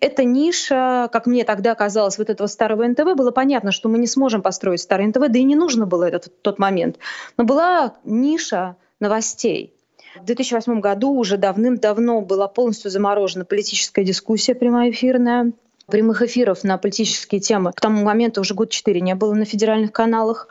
Эта 0.00 0.24
ниша, 0.24 1.08
как 1.12 1.26
мне 1.26 1.44
тогда 1.44 1.74
казалось, 1.74 2.18
вот 2.18 2.28
этого 2.28 2.46
старого 2.46 2.86
НТВ, 2.86 3.14
было 3.16 3.30
понятно, 3.30 3.72
что 3.72 3.88
мы 3.88 3.98
не 3.98 4.06
сможем 4.06 4.42
построить 4.42 4.80
старый 4.80 5.06
НТВ, 5.06 5.28
да 5.28 5.38
и 5.38 5.44
не 5.44 5.56
нужно 5.56 5.86
было 5.86 6.04
этот 6.04 6.42
тот 6.42 6.58
момент. 6.58 6.98
Но 7.36 7.44
была 7.44 7.94
ниша 8.04 8.76
новостей. 9.00 9.72
В 10.20 10.24
2008 10.24 10.80
году 10.80 11.12
уже 11.12 11.36
давным-давно 11.36 12.20
была 12.20 12.48
полностью 12.48 12.90
заморожена 12.90 13.44
политическая 13.44 14.04
дискуссия 14.04 14.54
прямоэфирная. 14.54 15.52
Прямых 15.86 16.20
эфиров 16.22 16.64
на 16.64 16.78
политические 16.78 17.40
темы 17.40 17.72
к 17.72 17.80
тому 17.80 18.02
моменту 18.02 18.40
уже 18.40 18.54
год 18.54 18.70
четыре 18.70 19.00
не 19.00 19.14
было 19.14 19.34
на 19.34 19.44
федеральных 19.44 19.92
каналах. 19.92 20.48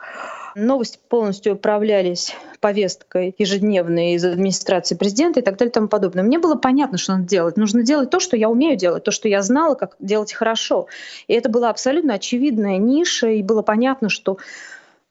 Новости 0.58 0.98
полностью 1.10 1.52
управлялись 1.52 2.34
повесткой 2.60 3.34
ежедневной 3.36 4.14
из 4.14 4.24
администрации 4.24 4.94
президента 4.94 5.40
и 5.40 5.42
так 5.42 5.58
далее 5.58 5.70
и 5.70 5.74
тому 5.74 5.88
подобное. 5.88 6.24
Мне 6.24 6.38
было 6.38 6.54
понятно, 6.54 6.96
что 6.96 7.12
надо 7.12 7.28
делать. 7.28 7.58
Нужно 7.58 7.82
делать 7.82 8.08
то, 8.08 8.20
что 8.20 8.38
я 8.38 8.48
умею 8.48 8.74
делать, 8.74 9.04
то, 9.04 9.10
что 9.10 9.28
я 9.28 9.42
знала, 9.42 9.74
как 9.74 9.96
делать 10.00 10.32
хорошо. 10.32 10.86
И 11.28 11.34
это 11.34 11.50
была 11.50 11.68
абсолютно 11.68 12.14
очевидная 12.14 12.78
ниша, 12.78 13.28
и 13.28 13.42
было 13.42 13.60
понятно, 13.60 14.08
что 14.08 14.38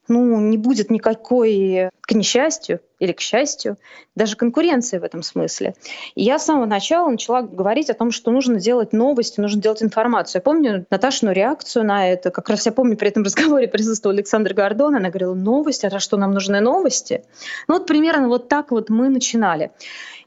ну, 0.07 0.39
не 0.39 0.57
будет 0.57 0.91
никакой, 0.91 1.89
к 2.01 2.11
несчастью 2.13 2.79
или 2.99 3.11
к 3.11 3.19
счастью, 3.19 3.77
даже 4.15 4.35
конкуренции 4.35 4.99
в 4.99 5.03
этом 5.03 5.21
смысле. 5.23 5.75
И 6.15 6.23
я 6.23 6.39
с 6.39 6.45
самого 6.45 6.65
начала 6.65 7.09
начала 7.09 7.41
говорить 7.41 7.89
о 7.89 7.93
том, 7.93 8.11
что 8.11 8.31
нужно 8.31 8.59
делать 8.59 8.93
новости, 8.93 9.39
нужно 9.39 9.61
делать 9.61 9.83
информацию. 9.83 10.39
Я 10.39 10.43
помню 10.43 10.85
Наташину 10.89 11.31
реакцию 11.31 11.85
на 11.85 12.09
это. 12.09 12.31
Как 12.31 12.49
раз 12.49 12.65
я 12.65 12.71
помню, 12.71 12.95
при 12.95 13.09
этом 13.09 13.23
разговоре 13.25 13.67
присутствовал 13.67 14.15
Александр 14.15 14.53
Гордон. 14.53 14.95
Она 14.95 15.09
говорила, 15.09 15.33
новости, 15.33 15.85
а 15.85 15.99
что 15.99 16.17
нам 16.17 16.31
нужны 16.31 16.59
новости? 16.61 17.23
Ну 17.67 17.75
вот 17.75 17.87
примерно 17.87 18.27
вот 18.27 18.47
так 18.47 18.71
вот 18.71 18.89
мы 18.89 19.09
начинали. 19.09 19.71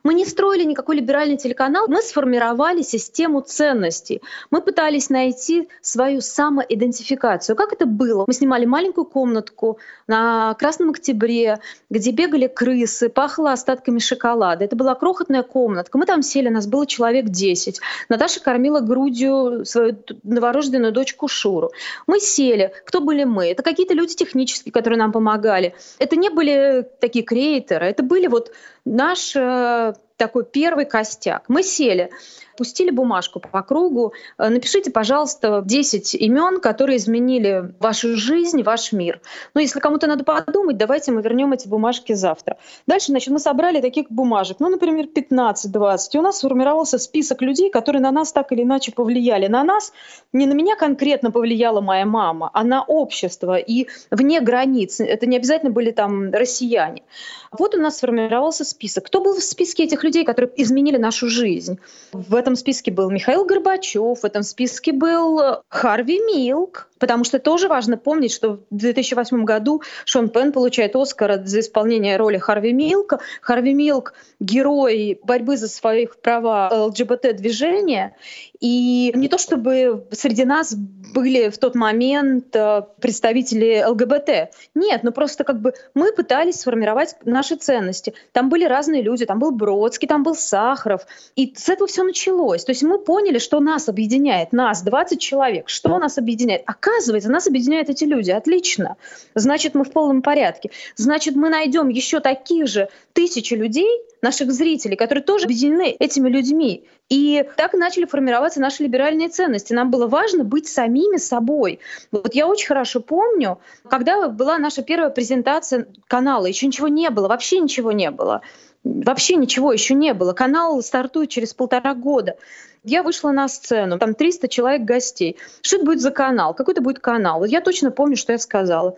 Мы 0.03 0.15
не 0.15 0.25
строили 0.25 0.65
никакой 0.65 0.97
либеральный 0.97 1.37
телеканал, 1.37 1.87
мы 1.89 2.03
сформировали 2.03 2.83
систему 2.83 3.41
ценностей. 3.41 4.23
Мы 4.51 4.61
пытались 4.61 5.11
найти 5.11 5.69
свою 5.81 6.21
самоидентификацию. 6.21 7.57
Как 7.57 7.73
это 7.73 7.87
было? 7.87 8.25
Мы 8.27 8.33
снимали 8.33 8.65
маленькую 8.65 9.05
комнатку 9.05 9.79
на 10.07 10.55
Красном 10.55 10.91
Октябре, 10.91 11.59
где 11.91 12.11
бегали 12.11 12.47
крысы, 12.47 13.09
пахло 13.09 13.53
остатками 13.53 13.99
шоколада. 13.99 14.65
Это 14.65 14.77
была 14.77 14.95
крохотная 14.95 15.43
комнатка. 15.43 15.99
Мы 15.99 16.07
там 16.07 16.23
сели, 16.23 16.49
нас 16.49 16.67
было 16.67 16.87
человек 16.87 17.27
10. 17.27 17.81
Наташа 18.09 18.41
кормила 18.41 18.81
грудью 18.81 19.65
свою 19.65 19.97
новорожденную 20.23 20.93
дочку 20.93 21.29
Шуру. 21.29 21.73
Мы 22.07 22.21
сели. 22.21 22.73
Кто 22.87 23.01
были 23.01 23.25
мы? 23.25 23.47
Это 23.49 23.63
какие-то 23.63 23.95
люди 23.95 24.15
технические, 24.15 24.73
которые 24.73 24.99
нам 24.99 25.13
помогали. 25.13 25.75
Это 25.99 26.17
не 26.17 26.31
были 26.31 26.87
такие 27.01 27.25
креаторы, 27.25 27.87
это 27.87 28.03
были 28.03 28.27
вот 28.27 28.53
наш 28.89 29.35
э, 29.37 29.95
такой 30.17 30.45
первый 30.45 30.85
костяк. 30.85 31.45
Мы 31.49 31.63
сели 31.63 32.11
пустили 32.59 32.91
бумажку 32.91 33.41
по 33.41 33.63
кругу. 33.63 34.13
Э, 34.37 34.49
напишите, 34.49 34.91
пожалуйста, 34.91 35.63
10 35.65 36.15
имен, 36.17 36.61
которые 36.61 36.97
изменили 36.97 37.73
вашу 37.79 38.17
жизнь, 38.17 38.63
ваш 38.63 38.93
мир. 38.93 39.21
Но 39.55 39.61
если 39.61 39.79
кому-то 39.79 40.09
надо 40.09 40.25
подумать, 40.25 40.77
давайте 40.77 41.13
мы 41.13 41.23
вернем 41.23 41.53
эти 41.53 41.69
бумажки 41.69 42.15
завтра. 42.15 42.59
Дальше, 42.87 43.07
значит, 43.07 43.29
мы 43.29 43.39
собрали 43.39 43.81
таких 43.81 44.11
бумажек, 44.11 44.57
ну, 44.61 44.69
например, 44.69 45.07
15-20. 45.07 45.99
И 46.13 46.19
у 46.19 46.23
нас 46.23 46.39
сформировался 46.39 46.99
список 46.99 47.43
людей, 47.43 47.71
которые 47.71 48.03
на 48.03 48.11
нас 48.11 48.33
так 48.33 48.51
или 48.53 48.63
иначе 48.63 48.91
повлияли. 48.93 49.47
На 49.47 49.63
нас, 49.63 49.93
не 50.33 50.47
на 50.47 50.53
меня 50.53 50.75
конкретно 50.75 51.31
повлияла 51.31 51.81
моя 51.81 52.07
мама, 52.07 52.51
а 52.53 52.65
на 52.65 52.83
общество 52.83 53.57
и 53.57 53.87
вне 54.11 54.41
границ. 54.41 54.99
Это 55.01 55.27
не 55.27 55.37
обязательно 55.37 55.71
были 55.71 55.93
там 55.93 56.33
россияне. 56.33 57.03
Вот 57.51 57.75
у 57.75 57.81
нас 57.81 57.99
сформировался 57.99 58.65
список. 58.65 59.07
Кто 59.07 59.21
был 59.21 59.35
в 59.35 59.43
списке 59.43 59.85
этих 59.85 60.05
людей, 60.05 60.25
которые 60.25 60.51
изменили 60.57 60.97
нашу 60.97 61.29
жизнь? 61.29 61.79
В 62.13 62.35
этом 62.35 62.48
списке 62.57 62.91
был 62.91 63.11
Михаил 63.11 63.45
Горбачев, 63.45 64.21
в 64.21 64.25
этом 64.25 64.43
списке 64.43 64.93
был 64.93 65.41
Харви 65.69 66.21
Милк, 66.21 66.89
потому 66.99 67.25
что 67.25 67.39
тоже 67.39 67.69
важно 67.69 67.97
помнить, 67.97 68.33
что 68.33 68.61
в 68.71 68.77
2008 68.77 69.45
году 69.45 69.83
Шон 70.05 70.29
Пен 70.29 70.53
получает 70.53 70.97
Оскар 70.97 71.45
за 71.45 71.61
исполнение 71.61 72.17
роли 72.17 72.39
Харви 72.39 72.73
Милка. 72.73 73.21
Харви 73.41 73.75
Милк— 73.75 74.15
герой 74.41 75.19
борьбы 75.23 75.57
за 75.57 75.69
свои 75.69 76.07
права 76.23 76.69
ЛГБТ-движения, 76.87 78.17
и 78.61 79.13
не 79.15 79.29
то 79.29 79.39
чтобы 79.39 80.07
среди 80.11 80.45
нас 80.45 80.75
были 80.75 81.49
в 81.49 81.59
тот 81.59 81.75
момент 81.75 82.55
э, 82.55 82.83
представители 83.01 83.85
ЛГБТ. 83.87 84.53
Нет, 84.75 85.05
ну 85.05 85.13
просто 85.13 85.45
как 85.45 85.61
бы 85.61 85.75
мы 85.95 86.13
пытались 86.13 86.61
сформировать 86.61 87.17
наши 87.25 87.57
ценности. 87.57 88.15
Там 88.33 88.49
были 88.49 88.65
разные 88.65 89.03
люди, 89.03 89.27
там 89.27 89.39
был 89.39 89.53
Бродский, 89.53 90.09
там 90.09 90.23
был 90.25 90.35
Сахаров. 90.35 91.07
И 91.37 91.55
с 91.57 91.69
этого 91.69 91.87
все 91.87 92.03
началось. 92.03 92.65
То 92.65 92.73
есть 92.73 92.83
мы 92.83 92.99
поняли, 92.99 93.39
что 93.39 93.61
нас 93.61 93.89
объединяет, 93.89 94.53
нас, 94.53 94.83
20 94.83 95.21
человек, 95.21 95.69
что 95.69 95.99
нас 95.99 96.19
объединяет. 96.19 96.63
Оказывается, 96.67 97.31
нас 97.31 97.47
объединяют 97.47 97.89
эти 97.89 98.05
люди. 98.05 98.31
Отлично. 98.31 98.97
Значит, 99.35 99.75
мы 99.75 99.85
в 99.85 99.93
полном 99.93 100.21
порядке. 100.21 100.71
Значит, 100.97 101.37
мы 101.37 101.49
найдем 101.49 101.89
еще 101.89 102.21
таких 102.21 102.67
же 102.67 102.89
тысячи 103.13 103.55
людей, 103.55 103.89
наших 104.23 104.53
зрителей, 104.53 104.97
которые 104.97 105.23
тоже 105.23 105.45
объединены 105.45 105.95
этими 105.99 106.29
людьми. 106.29 106.85
И 107.09 107.49
так 107.57 107.73
начали 107.73 108.05
формироваться 108.05 108.61
наши 108.61 108.83
либеральные 108.83 109.31
ценности. 109.31 109.73
Нам 109.73 109.91
было 109.91 110.07
важно 110.07 110.45
быть 110.45 110.69
самими 110.69 111.17
собой. 111.17 111.81
Вот 112.13 112.35
я 112.35 112.47
очень 112.47 112.67
хорошо 112.67 113.01
помню, 113.01 113.59
когда 113.89 114.29
была 114.29 114.59
наша 114.59 114.83
первая 114.83 115.09
презентация 115.09 115.87
канала, 116.07 116.47
еще 116.47 116.67
ничего 116.67 116.89
не 116.89 117.09
было, 117.09 117.29
вообще 117.29 117.61
ничего 117.61 117.93
не 117.93 118.11
было. 118.11 118.43
Вообще 118.85 119.37
ничего 119.37 119.73
еще 119.73 119.95
не 119.95 120.15
было. 120.15 120.35
Канал 120.35 120.81
стартует 120.83 121.31
через 121.31 121.55
полтора 121.55 121.95
года. 121.95 122.37
Я 122.85 123.03
вышла 123.03 123.33
на 123.33 123.49
сцену, 123.49 123.99
там 123.99 124.15
300 124.15 124.49
человек 124.49 124.83
гостей. 124.83 125.37
Что 125.63 125.77
это 125.77 125.85
будет 125.87 126.01
за 126.01 126.11
канал? 126.11 126.55
Какой 126.55 126.75
это 126.75 126.83
будет 126.83 127.01
канал? 127.01 127.41
Вот 127.41 127.49
я 127.49 127.61
точно 127.61 127.91
помню, 127.91 128.17
что 128.17 128.33
я 128.33 128.39
сказала. 128.39 128.97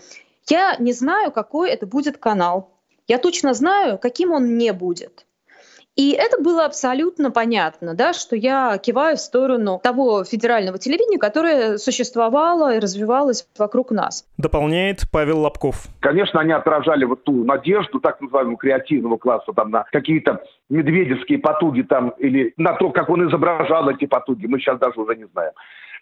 Я 0.48 0.76
не 0.78 0.92
знаю, 0.92 1.32
какой 1.32 1.70
это 1.70 1.86
будет 1.86 2.18
канал. 2.18 2.70
Я 3.08 3.18
точно 3.18 3.54
знаю, 3.54 3.98
каким 3.98 4.32
он 4.32 4.58
не 4.58 4.72
будет. 4.72 5.26
И 5.96 6.12
это 6.12 6.40
было 6.40 6.64
абсолютно 6.64 7.30
понятно, 7.30 7.94
да, 7.94 8.12
что 8.12 8.36
я 8.36 8.78
киваю 8.78 9.16
в 9.16 9.20
сторону 9.20 9.80
того 9.82 10.24
федерального 10.24 10.78
телевидения, 10.78 11.18
которое 11.18 11.78
существовало 11.78 12.76
и 12.76 12.78
развивалось 12.78 13.46
вокруг 13.58 13.90
нас. 13.90 14.24
Дополняет 14.38 15.02
Павел 15.12 15.40
Лобков. 15.40 15.88
Конечно, 16.00 16.40
они 16.40 16.52
отражали 16.52 17.04
вот 17.04 17.24
ту 17.24 17.44
надежду, 17.44 18.00
так 18.00 18.20
называемого 18.20 18.56
креативного 18.56 19.16
класса, 19.16 19.52
там, 19.54 19.70
на 19.70 19.84
какие-то 19.90 20.42
медведевские 20.68 21.38
потуги 21.38 21.82
там, 21.82 22.10
или 22.18 22.54
на 22.56 22.74
то, 22.74 22.90
как 22.90 23.10
он 23.10 23.28
изображал 23.28 23.88
эти 23.90 24.06
потуги, 24.06 24.46
мы 24.46 24.58
сейчас 24.60 24.78
даже 24.78 25.00
уже 25.00 25.16
не 25.16 25.26
знаем. 25.32 25.52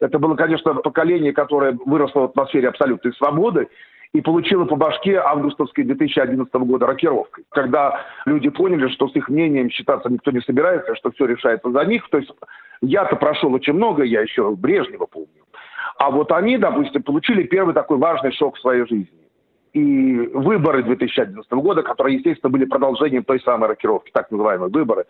Это 0.01 0.19
было, 0.19 0.37
конечно, 0.37 0.75
поколение, 0.75 1.33
которое 1.33 1.77
выросло 1.85 2.21
в 2.21 2.25
атмосфере 2.25 2.69
абсолютной 2.69 3.13
свободы, 3.15 3.69
и 4.13 4.21
получила 4.21 4.65
по 4.65 4.77
башке 4.77 5.19
августовской 5.19 5.85
2011 5.85 6.53
года 6.55 6.87
рокировкой. 6.87 7.45
Когда 7.51 8.01
люди 8.25 8.49
поняли, 8.49 8.89
что 8.89 9.09
с 9.09 9.17
их 9.17 9.29
мнением 9.29 9.71
считаться 9.71 10.09
никто 10.09 10.31
не 10.31 10.41
собирается, 10.41 10.95
что 10.97 11.11
все 11.13 11.27
решается 11.27 11.71
за 11.71 11.85
них. 11.85 12.09
То 12.11 12.19
есть 12.19 12.31
я-то 12.81 13.17
прошел 13.17 13.53
очень 13.53 13.75
много, 13.75 14.03
я 14.03 14.23
еще 14.23 14.55
Брежнева 14.55 15.07
помню. 15.07 15.45
А 15.99 16.11
вот 16.11 16.33
они, 16.33 16.59
допустим, 16.59 17.03
получили 17.03 17.43
первый 17.43 17.75
такой 17.75 17.99
важный 17.99 18.33
шок 18.33 18.57
в 18.57 18.61
своей 18.61 18.87
жизни. 18.87 19.09
И 19.75 20.31
выборы 20.33 20.83
2011 20.83 21.51
года, 21.53 21.83
которые, 21.83 22.17
естественно, 22.17 22.51
были 22.51 22.65
продолжением 22.65 23.25
той 23.25 23.41
самой 23.41 23.69
рокировки, 23.69 24.11
так 24.13 24.31
называемые 24.31 24.71
выборы. 24.71 25.05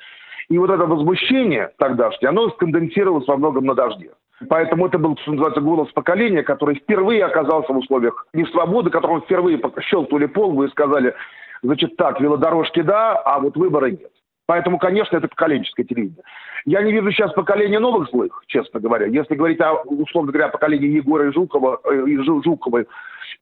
И 0.48 0.58
вот 0.58 0.70
это 0.70 0.86
возмущение 0.86 1.70
тогдашнее, 1.78 2.30
оно 2.30 2.50
сконденсировалось 2.50 3.28
во 3.28 3.36
многом 3.36 3.66
на 3.66 3.74
дожде. 3.74 4.10
Поэтому 4.48 4.86
это 4.86 4.98
был, 4.98 5.16
что 5.16 5.32
называется, 5.32 5.60
голос 5.60 5.90
поколения, 5.92 6.42
который 6.42 6.76
впервые 6.76 7.24
оказался 7.24 7.72
в 7.72 7.78
условиях 7.78 8.26
несвободы, 8.32 8.90
которому 8.90 9.20
впервые 9.20 9.60
щелкнули 9.80 10.26
полбу 10.26 10.64
и 10.64 10.70
сказали, 10.70 11.14
значит, 11.62 11.96
так, 11.96 12.20
велодорожки 12.20 12.82
да, 12.82 13.14
а 13.14 13.40
вот 13.40 13.56
выбора 13.56 13.86
нет. 13.86 14.10
Поэтому, 14.46 14.78
конечно, 14.78 15.16
это 15.16 15.28
поколенческое 15.28 15.84
телевидение. 15.84 16.22
Я 16.64 16.82
не 16.82 16.92
вижу 16.92 17.10
сейчас 17.10 17.32
поколения 17.32 17.78
новых 17.78 18.08
злых, 18.10 18.42
честно 18.46 18.80
говоря. 18.80 19.06
Если 19.06 19.34
говорить 19.34 19.60
о, 19.60 19.74
условно 19.82 20.32
говоря, 20.32 20.48
поколении 20.48 20.88
Егора 20.88 21.28
и 21.28 21.32
Жукова, 21.32 21.80
э, 21.84 22.04
и 22.06 22.16
Жукова 22.16 22.84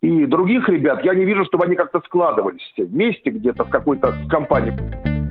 и 0.03 0.27
других 0.27 0.69
ребят, 0.69 1.05
я 1.05 1.15
не 1.15 1.25
вижу, 1.25 1.45
чтобы 1.45 1.65
они 1.65 1.77
как-то 1.77 2.01
складывались 2.07 2.73
вместе 2.77 3.31
где-то 3.31 3.65
в 3.65 3.71
какой-то 3.71 4.15
компании. 4.29 5.26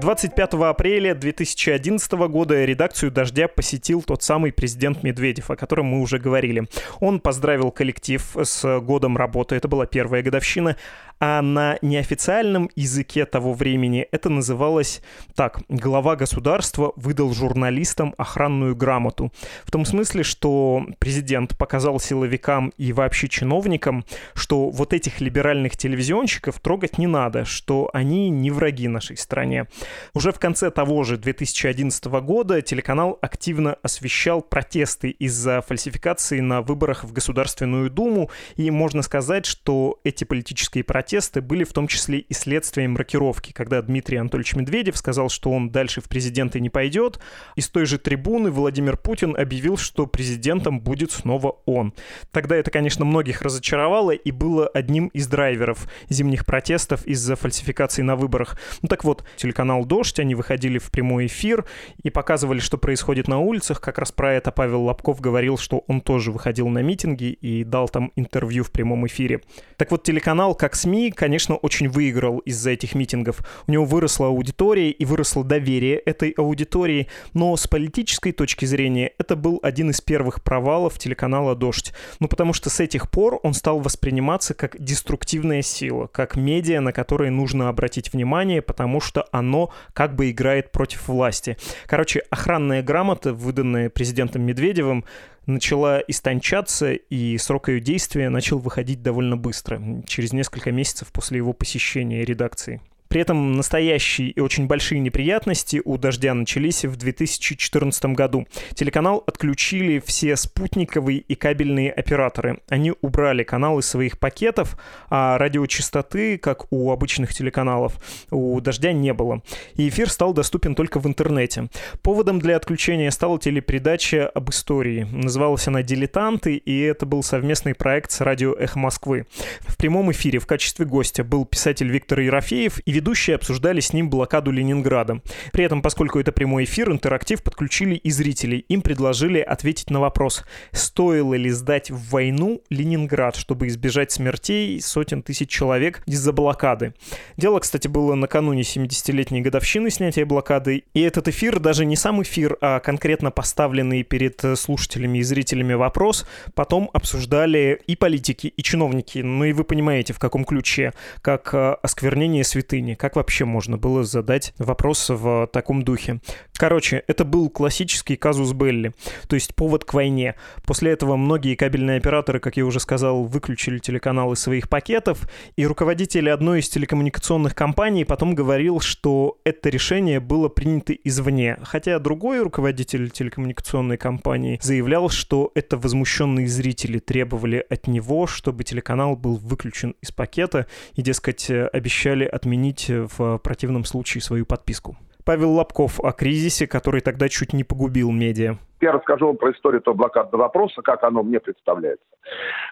25 0.00 0.54
апреля 0.54 1.14
2011 1.14 2.12
года 2.12 2.64
редакцию 2.64 3.12
«Дождя» 3.12 3.48
посетил 3.48 4.02
тот 4.02 4.22
самый 4.22 4.50
президент 4.50 5.02
Медведев, 5.02 5.50
о 5.50 5.56
котором 5.56 5.86
мы 5.86 6.00
уже 6.00 6.18
говорили. 6.18 6.66
Он 7.00 7.20
поздравил 7.20 7.70
коллектив 7.70 8.24
с 8.42 8.80
годом 8.80 9.18
работы, 9.18 9.56
это 9.56 9.68
была 9.68 9.84
первая 9.84 10.22
годовщина, 10.22 10.76
а 11.20 11.42
на 11.42 11.78
неофициальном 11.82 12.70
языке 12.74 13.26
того 13.26 13.52
времени 13.52 14.08
это 14.10 14.30
называлось 14.30 15.02
так. 15.34 15.60
Глава 15.68 16.16
государства 16.16 16.94
выдал 16.96 17.34
журналистам 17.34 18.14
охранную 18.16 18.74
грамоту. 18.74 19.30
В 19.64 19.70
том 19.70 19.84
смысле, 19.84 20.22
что 20.22 20.86
президент 20.98 21.58
показал 21.58 22.00
силовикам 22.00 22.72
и 22.78 22.94
вообще 22.94 23.28
чиновникам, 23.28 24.06
что 24.34 24.70
вот 24.70 24.94
этих 24.94 25.20
либеральных 25.20 25.76
телевизионщиков 25.76 26.58
трогать 26.58 26.96
не 26.96 27.06
надо, 27.06 27.44
что 27.44 27.90
они 27.92 28.30
не 28.30 28.50
враги 28.50 28.88
нашей 28.88 29.18
стране. 29.18 29.66
Уже 30.14 30.32
в 30.32 30.38
конце 30.38 30.70
того 30.70 31.04
же 31.04 31.18
2011 31.18 32.02
года 32.06 32.62
телеканал 32.62 33.18
активно 33.20 33.76
освещал 33.82 34.40
протесты 34.40 35.10
из-за 35.10 35.60
фальсификации 35.60 36.40
на 36.40 36.62
выборах 36.62 37.04
в 37.04 37.12
Государственную 37.12 37.90
Думу, 37.90 38.30
и 38.56 38.70
можно 38.70 39.02
сказать, 39.02 39.44
что 39.44 40.00
эти 40.02 40.24
политические 40.24 40.82
протесты 40.82 41.09
протесты 41.10 41.40
были 41.40 41.64
в 41.64 41.72
том 41.72 41.88
числе 41.88 42.20
и 42.20 42.32
следствием 42.32 42.96
рокировки, 42.96 43.50
когда 43.50 43.82
Дмитрий 43.82 44.18
Анатольевич 44.18 44.54
Медведев 44.54 44.96
сказал, 44.96 45.28
что 45.28 45.50
он 45.50 45.70
дальше 45.70 46.00
в 46.00 46.08
президенты 46.08 46.60
не 46.60 46.70
пойдет, 46.70 47.18
и 47.56 47.60
с 47.60 47.68
той 47.68 47.84
же 47.84 47.98
трибуны 47.98 48.52
Владимир 48.52 48.96
Путин 48.96 49.34
объявил, 49.36 49.76
что 49.76 50.06
президентом 50.06 50.78
будет 50.78 51.10
снова 51.10 51.56
он. 51.66 51.94
Тогда 52.30 52.54
это, 52.54 52.70
конечно, 52.70 53.04
многих 53.04 53.42
разочаровало 53.42 54.12
и 54.12 54.30
было 54.30 54.68
одним 54.68 55.08
из 55.08 55.26
драйверов 55.26 55.88
зимних 56.08 56.46
протестов 56.46 57.04
из-за 57.08 57.34
фальсификации 57.34 58.02
на 58.02 58.14
выборах. 58.14 58.56
Ну 58.80 58.86
так 58.86 59.02
вот, 59.02 59.24
телеканал 59.36 59.84
«Дождь», 59.84 60.20
они 60.20 60.36
выходили 60.36 60.78
в 60.78 60.92
прямой 60.92 61.26
эфир 61.26 61.64
и 62.04 62.10
показывали, 62.10 62.60
что 62.60 62.78
происходит 62.78 63.26
на 63.26 63.40
улицах. 63.40 63.80
Как 63.80 63.98
раз 63.98 64.12
про 64.12 64.34
это 64.34 64.52
Павел 64.52 64.82
Лобков 64.84 65.20
говорил, 65.20 65.58
что 65.58 65.82
он 65.88 66.02
тоже 66.02 66.30
выходил 66.30 66.68
на 66.68 66.82
митинги 66.82 67.32
и 67.32 67.64
дал 67.64 67.88
там 67.88 68.12
интервью 68.14 68.62
в 68.62 68.70
прямом 68.70 69.08
эфире. 69.08 69.40
Так 69.76 69.90
вот, 69.90 70.04
телеканал, 70.04 70.54
как 70.54 70.76
СМИ, 70.76 70.99
конечно, 71.08 71.56
очень 71.56 71.88
выиграл 71.88 72.38
из-за 72.40 72.70
этих 72.70 72.94
митингов. 72.94 73.40
У 73.66 73.72
него 73.72 73.86
выросла 73.86 74.26
аудитория 74.26 74.90
и 74.90 75.04
выросло 75.06 75.42
доверие 75.42 75.96
этой 75.96 76.30
аудитории, 76.32 77.08
но 77.32 77.56
с 77.56 77.66
политической 77.66 78.32
точки 78.32 78.66
зрения 78.66 79.12
это 79.18 79.36
был 79.36 79.58
один 79.62 79.90
из 79.90 80.02
первых 80.02 80.42
провалов 80.42 80.98
телеканала 80.98 81.54
«Дождь». 81.54 81.94
Ну, 82.18 82.28
потому 82.28 82.52
что 82.52 82.68
с 82.68 82.80
этих 82.80 83.10
пор 83.10 83.40
он 83.42 83.54
стал 83.54 83.80
восприниматься 83.80 84.52
как 84.52 84.76
деструктивная 84.78 85.62
сила, 85.62 86.06
как 86.08 86.36
медиа, 86.36 86.80
на 86.80 86.92
которое 86.92 87.30
нужно 87.30 87.68
обратить 87.70 88.12
внимание, 88.12 88.60
потому 88.60 89.00
что 89.00 89.26
оно 89.32 89.72
как 89.94 90.14
бы 90.14 90.30
играет 90.30 90.72
против 90.72 91.08
власти. 91.08 91.56
Короче, 91.86 92.22
охранная 92.30 92.82
грамота, 92.82 93.32
выданная 93.32 93.88
президентом 93.88 94.42
Медведевым, 94.42 95.04
начала 95.50 96.00
истончаться, 96.00 96.92
и 96.92 97.36
срок 97.38 97.68
ее 97.68 97.80
действия 97.80 98.30
начал 98.30 98.58
выходить 98.58 99.02
довольно 99.02 99.36
быстро, 99.36 99.80
через 100.06 100.32
несколько 100.32 100.72
месяцев 100.72 101.12
после 101.12 101.38
его 101.38 101.52
посещения 101.52 102.24
редакции. 102.24 102.80
При 103.10 103.22
этом 103.22 103.54
настоящие 103.54 104.30
и 104.30 104.38
очень 104.38 104.68
большие 104.68 105.00
неприятности 105.00 105.82
у 105.84 105.98
«Дождя» 105.98 106.32
начались 106.32 106.84
в 106.84 106.94
2014 106.94 108.04
году. 108.14 108.46
Телеканал 108.74 109.24
отключили 109.26 110.00
все 110.06 110.36
спутниковые 110.36 111.18
и 111.18 111.34
кабельные 111.34 111.90
операторы. 111.90 112.60
Они 112.68 112.92
убрали 113.00 113.42
каналы 113.42 113.82
своих 113.82 114.16
пакетов, 114.16 114.76
а 115.08 115.38
радиочастоты, 115.38 116.38
как 116.38 116.72
у 116.72 116.92
обычных 116.92 117.34
телеканалов, 117.34 117.94
у 118.30 118.60
«Дождя» 118.60 118.92
не 118.92 119.12
было. 119.12 119.42
И 119.74 119.88
эфир 119.88 120.08
стал 120.08 120.32
доступен 120.32 120.76
только 120.76 121.00
в 121.00 121.06
интернете. 121.08 121.68
Поводом 122.02 122.38
для 122.38 122.54
отключения 122.54 123.10
стала 123.10 123.40
телепередача 123.40 124.28
об 124.28 124.50
истории. 124.50 125.08
Называлась 125.10 125.66
она 125.66 125.82
«Дилетанты», 125.82 126.54
и 126.54 126.78
это 126.82 127.06
был 127.06 127.24
совместный 127.24 127.74
проект 127.74 128.12
с 128.12 128.20
радио 128.20 128.54
«Эхо 128.54 128.78
Москвы». 128.78 129.26
В 129.62 129.76
прямом 129.76 130.12
эфире 130.12 130.38
в 130.38 130.46
качестве 130.46 130.86
гостя 130.86 131.24
был 131.24 131.44
писатель 131.44 131.90
Виктор 131.90 132.20
Ерофеев 132.20 132.78
и 132.78 132.99
ведущие 133.00 133.36
обсуждали 133.36 133.80
с 133.80 133.94
ним 133.94 134.10
блокаду 134.10 134.50
Ленинграда. 134.50 135.22
При 135.52 135.64
этом, 135.64 135.80
поскольку 135.80 136.20
это 136.20 136.32
прямой 136.32 136.64
эфир, 136.64 136.92
интерактив 136.92 137.42
подключили 137.42 137.94
и 137.94 138.10
зрителей. 138.10 138.58
Им 138.68 138.82
предложили 138.82 139.38
ответить 139.38 139.90
на 139.90 140.00
вопрос, 140.00 140.44
стоило 140.72 141.34
ли 141.34 141.48
сдать 141.50 141.90
в 141.90 142.10
войну 142.10 142.62
Ленинград, 142.68 143.36
чтобы 143.36 143.68
избежать 143.68 144.12
смертей 144.12 144.80
сотен 144.82 145.22
тысяч 145.22 145.48
человек 145.48 146.02
из-за 146.06 146.32
блокады. 146.32 146.92
Дело, 147.38 147.58
кстати, 147.60 147.88
было 147.88 148.14
накануне 148.14 148.62
70-летней 148.62 149.40
годовщины 149.40 149.90
снятия 149.90 150.26
блокады, 150.26 150.84
и 150.92 151.00
этот 151.00 151.28
эфир 151.28 151.58
даже 151.58 151.86
не 151.86 151.96
сам 151.96 152.22
эфир, 152.22 152.58
а 152.60 152.80
конкретно 152.80 153.30
поставленный 153.30 154.02
перед 154.02 154.44
слушателями 154.56 155.18
и 155.18 155.22
зрителями 155.22 155.72
вопрос, 155.72 156.26
потом 156.54 156.90
обсуждали 156.92 157.80
и 157.86 157.96
политики, 157.96 158.48
и 158.48 158.62
чиновники. 158.62 159.20
Ну 159.20 159.44
и 159.44 159.52
вы 159.52 159.64
понимаете, 159.64 160.12
в 160.12 160.18
каком 160.18 160.44
ключе, 160.44 160.92
как 161.22 161.54
э, 161.54 161.76
осквернение 161.82 162.44
святыни 162.44 162.89
времени. 162.90 162.94
Как 162.94 163.16
вообще 163.16 163.44
можно 163.44 163.78
было 163.78 164.04
задать 164.04 164.54
вопрос 164.58 165.10
в 165.10 165.48
таком 165.52 165.82
духе? 165.82 166.20
Короче, 166.54 167.02
это 167.06 167.24
был 167.24 167.48
классический 167.48 168.16
казус 168.16 168.52
Белли, 168.52 168.92
то 169.28 169.34
есть 169.34 169.54
повод 169.54 169.84
к 169.84 169.94
войне. 169.94 170.34
После 170.66 170.92
этого 170.92 171.16
многие 171.16 171.54
кабельные 171.54 171.96
операторы, 171.96 172.38
как 172.38 172.56
я 172.56 172.66
уже 172.66 172.80
сказал, 172.80 173.24
выключили 173.24 173.78
телеканалы 173.78 174.36
своих 174.36 174.68
пакетов, 174.68 175.26
и 175.56 175.66
руководитель 175.66 176.28
одной 176.30 176.60
из 176.60 176.68
телекоммуникационных 176.68 177.54
компаний 177.54 178.04
потом 178.04 178.34
говорил, 178.34 178.80
что 178.80 179.38
это 179.44 179.70
решение 179.70 180.20
было 180.20 180.48
принято 180.48 180.92
извне, 180.92 181.56
хотя 181.62 181.98
другой 181.98 182.42
руководитель 182.42 183.10
телекоммуникационной 183.10 183.96
компании 183.96 184.58
заявлял, 184.60 185.08
что 185.08 185.52
это 185.54 185.78
возмущенные 185.78 186.46
зрители 186.46 186.98
требовали 186.98 187.64
от 187.70 187.86
него, 187.86 188.26
чтобы 188.26 188.64
телеканал 188.64 189.16
был 189.16 189.36
выключен 189.36 189.94
из 190.02 190.12
пакета 190.12 190.66
и, 190.94 191.02
дескать, 191.02 191.50
обещали 191.50 192.24
отменить 192.24 192.79
отменить 192.80 192.90
э, 192.90 193.06
в 193.18 193.38
противном 193.38 193.84
случае 193.84 194.22
свою 194.22 194.46
подписку. 194.46 194.96
Павел 195.24 195.52
Лобков 195.52 196.00
о 196.00 196.12
кризисе, 196.12 196.66
который 196.66 197.00
тогда 197.00 197.28
чуть 197.28 197.52
не 197.52 197.64
погубил 197.64 198.10
медиа. 198.10 198.56
Я 198.80 198.92
расскажу 198.92 199.26
вам 199.26 199.36
про 199.36 199.52
историю 199.52 199.80
этого 199.80 199.94
блокадного 199.94 200.42
вопроса, 200.42 200.80
как 200.82 201.04
оно 201.04 201.22
мне 201.22 201.38
представляется. 201.38 202.04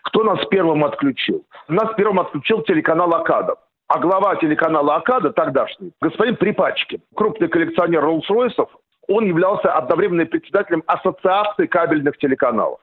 Кто 0.04 0.24
нас 0.24 0.44
первым 0.50 0.84
отключил? 0.84 1.44
Нас 1.68 1.94
первым 1.96 2.20
отключил 2.20 2.62
телеканал 2.62 3.12
«Акада». 3.14 3.56
А 3.88 3.98
глава 3.98 4.36
телеканала 4.36 4.96
«Акада» 4.96 5.30
тогдашний, 5.32 5.92
господин 6.00 6.36
Припачкин, 6.36 7.00
крупный 7.14 7.48
коллекционер 7.48 8.02
Роллс-Ройсов, 8.02 8.68
он 9.08 9.24
являлся 9.26 9.72
одновременно 9.72 10.26
председателем 10.26 10.82
Ассоциации 10.86 11.66
кабельных 11.66 12.16
телеканалов. 12.18 12.80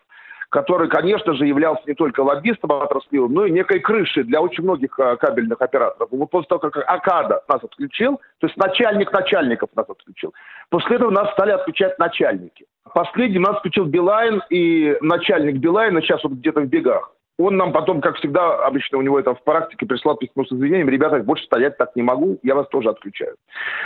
Который, 0.56 0.88
конечно 0.88 1.34
же, 1.34 1.46
являлся 1.46 1.84
не 1.86 1.96
только 1.96 2.22
лоббистом 2.22 2.72
отраслевым, 2.72 3.34
но 3.34 3.46
и 3.46 3.52
некой 3.52 3.82
крышей 3.82 4.24
для 4.24 4.40
очень 4.40 4.64
многих 4.64 4.98
э, 4.98 5.18
кабельных 5.18 5.62
операторов. 5.62 6.08
Вот 6.12 6.30
после 6.30 6.48
того, 6.48 6.60
как 6.62 6.78
АКАДа 6.88 7.44
нас 7.50 7.62
отключил, 7.62 8.22
то 8.40 8.48
есть 8.48 8.56
начальник 8.56 9.12
начальников 9.12 9.70
нас 9.76 9.86
отключил, 9.90 10.34
после 10.70 10.96
этого 10.96 11.12
нас 11.12 11.30
стали 11.34 11.52
отключать 11.52 12.00
начальники. 12.00 12.68
Последним 12.94 13.42
нас 13.42 13.58
отключил 13.58 13.84
Билайн, 13.84 14.44
и 14.50 14.96
начальник 15.02 15.58
Билайна 15.58 16.00
сейчас 16.02 16.24
вот 16.24 16.32
где-то 16.32 16.62
в 16.62 16.68
бегах. 16.68 17.12
Он 17.38 17.58
нам 17.58 17.74
потом, 17.74 18.00
как 18.02 18.16
всегда, 18.16 18.66
обычно 18.66 18.98
у 18.98 19.02
него 19.02 19.20
это 19.20 19.36
в 19.36 19.44
практике, 19.44 19.86
прислал 19.86 20.16
письмо 20.16 20.46
с 20.46 20.52
извинением. 20.52 20.90
Ребята, 20.90 21.20
больше 21.20 21.44
стоять 21.46 21.78
так 21.78 21.96
не 21.96 22.02
могу, 22.02 22.40
я 22.44 22.56
вас 22.56 22.68
тоже 22.70 22.90
отключаю. 22.90 23.36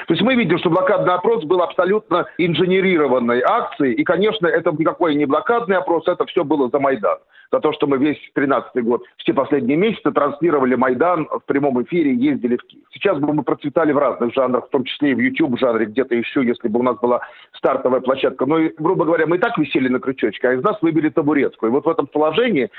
То 0.08 0.14
есть 0.14 0.22
мы 0.22 0.36
видим, 0.36 0.60
что 0.60 0.70
блокадный 0.70 1.14
опрос 1.14 1.44
был 1.46 1.62
абсолютно 1.62 2.28
инженерированной 2.38 3.42
акцией. 3.42 3.94
И, 3.94 4.04
конечно, 4.04 4.46
это 4.46 4.72
никакой 4.72 5.16
не 5.16 5.26
блокадный 5.26 5.78
опрос, 5.78 6.08
это 6.08 6.26
все 6.26 6.44
было 6.44 6.70
за 6.70 6.80
Майдан 6.80 7.18
за 7.52 7.60
то, 7.60 7.74
что 7.74 7.88
мы 7.88 7.98
весь 7.98 8.20
13 8.34 8.84
год, 8.84 9.04
все 9.18 9.34
последние 9.34 9.78
месяцы 9.78 10.12
транслировали 10.12 10.76
Майдан 10.76 11.28
в 11.28 11.42
прямом 11.46 11.82
эфире, 11.84 12.14
ездили 12.14 12.58
в 12.58 12.64
Киев. 12.64 12.84
Сейчас 12.94 13.18
бы 13.18 13.34
мы 13.34 13.44
процветали 13.44 13.92
в 13.92 13.98
разных 13.98 14.34
жанрах, 14.34 14.68
в 14.68 14.70
том 14.70 14.84
числе 14.84 15.12
и 15.12 15.14
в 15.16 15.20
YouTube-жанре, 15.20 15.86
где-то 15.86 16.16
еще, 16.16 16.44
если 16.44 16.68
бы 16.68 16.80
у 16.80 16.84
нас 16.84 16.98
была 17.00 17.22
стартовая 17.54 18.02
площадка. 18.02 18.46
Но, 18.46 18.60
грубо 18.78 19.06
говоря, 19.06 19.26
мы 19.26 19.38
и 19.38 19.40
так 19.40 19.58
висели 19.58 19.88
на 19.88 20.00
крючочке, 20.00 20.48
а 20.48 20.54
из 20.54 20.64
нас 20.64 20.78
выбили 20.82 21.10
табуретку. 21.10 21.68
И 21.68 21.70
вот 21.70 21.86
в 21.86 21.90
этом 21.90 22.08
положении 22.08 22.70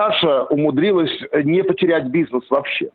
Наташа 0.00 0.44
умудрилась 0.44 1.12
не 1.44 1.62
потерять 1.62 2.06
бизнес 2.06 2.48
вообще 2.48 2.90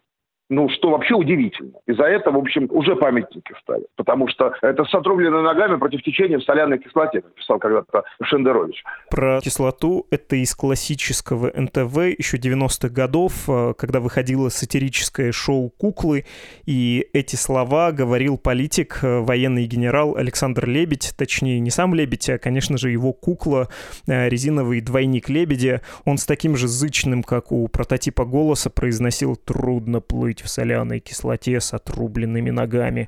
ну, 0.49 0.69
что 0.69 0.91
вообще 0.91 1.15
удивительно. 1.15 1.73
И 1.87 1.93
за 1.93 2.03
это, 2.03 2.29
в 2.29 2.37
общем, 2.37 2.67
уже 2.69 2.95
памятники 2.95 3.53
ставят. 3.61 3.87
Потому 3.95 4.27
что 4.27 4.53
это 4.61 4.83
с 4.83 4.93
отрубленными 4.93 5.41
ногами 5.41 5.77
против 5.77 6.03
течения 6.03 6.37
в 6.37 6.43
соляной 6.43 6.77
кислоте, 6.77 7.21
как 7.21 7.33
писал 7.33 7.57
когда-то 7.57 8.03
Шендерович. 8.21 8.83
Про 9.09 9.39
кислоту 9.41 10.05
это 10.11 10.35
из 10.35 10.53
классического 10.53 11.51
НТВ 11.55 11.97
еще 12.17 12.37
90-х 12.37 12.89
годов, 12.89 13.49
э, 13.49 13.73
когда 13.75 13.99
выходило 13.99 14.49
сатирическое 14.49 15.31
шоу 15.31 15.69
«Куклы», 15.69 16.25
и 16.65 17.07
эти 17.13 17.35
слова 17.35 17.91
говорил 17.91 18.37
политик, 18.37 18.99
э, 19.01 19.19
военный 19.21 19.65
генерал 19.65 20.15
Александр 20.15 20.67
Лебедь, 20.67 21.13
точнее, 21.17 21.59
не 21.59 21.71
сам 21.71 21.95
Лебедь, 21.95 22.29
а, 22.29 22.37
конечно 22.37 22.77
же, 22.77 22.91
его 22.91 23.13
кукла, 23.13 23.67
э, 24.07 24.29
резиновый 24.29 24.81
двойник 24.81 25.27
Лебедя. 25.27 25.81
Он 26.05 26.19
с 26.19 26.25
таким 26.25 26.55
же 26.55 26.67
зычным, 26.67 27.23
как 27.23 27.51
у 27.51 27.67
прототипа 27.67 28.25
голоса, 28.25 28.69
произносил 28.69 29.35
«трудно 29.35 30.01
плыть 30.01 30.34
быть 30.35 30.43
в 30.43 30.49
соляной 30.49 30.99
кислоте 30.99 31.61
с 31.61 31.73
отрубленными 31.73 32.49
ногами. 32.49 33.07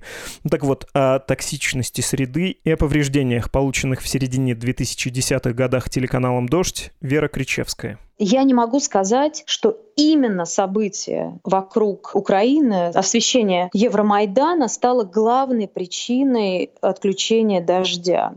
Так 0.49 0.63
вот, 0.63 0.87
о 0.93 1.19
токсичности 1.19 2.01
среды 2.01 2.57
и 2.63 2.71
о 2.71 2.77
повреждениях, 2.77 3.51
полученных 3.51 4.01
в 4.01 4.07
середине 4.07 4.53
2010-х 4.53 5.51
годах 5.51 5.89
телеканалом 5.89 6.47
«Дождь» 6.47 6.91
Вера 7.01 7.27
Кричевская. 7.27 7.99
Я 8.17 8.43
не 8.43 8.53
могу 8.53 8.79
сказать, 8.79 9.43
что 9.45 9.77
именно 9.95 10.45
событие 10.45 11.37
вокруг 11.43 12.11
Украины, 12.15 12.87
освещение 12.87 13.69
Евромайдана 13.73 14.69
стало 14.69 15.03
главной 15.03 15.67
причиной 15.67 16.71
отключения 16.81 17.61
дождя. 17.61 18.33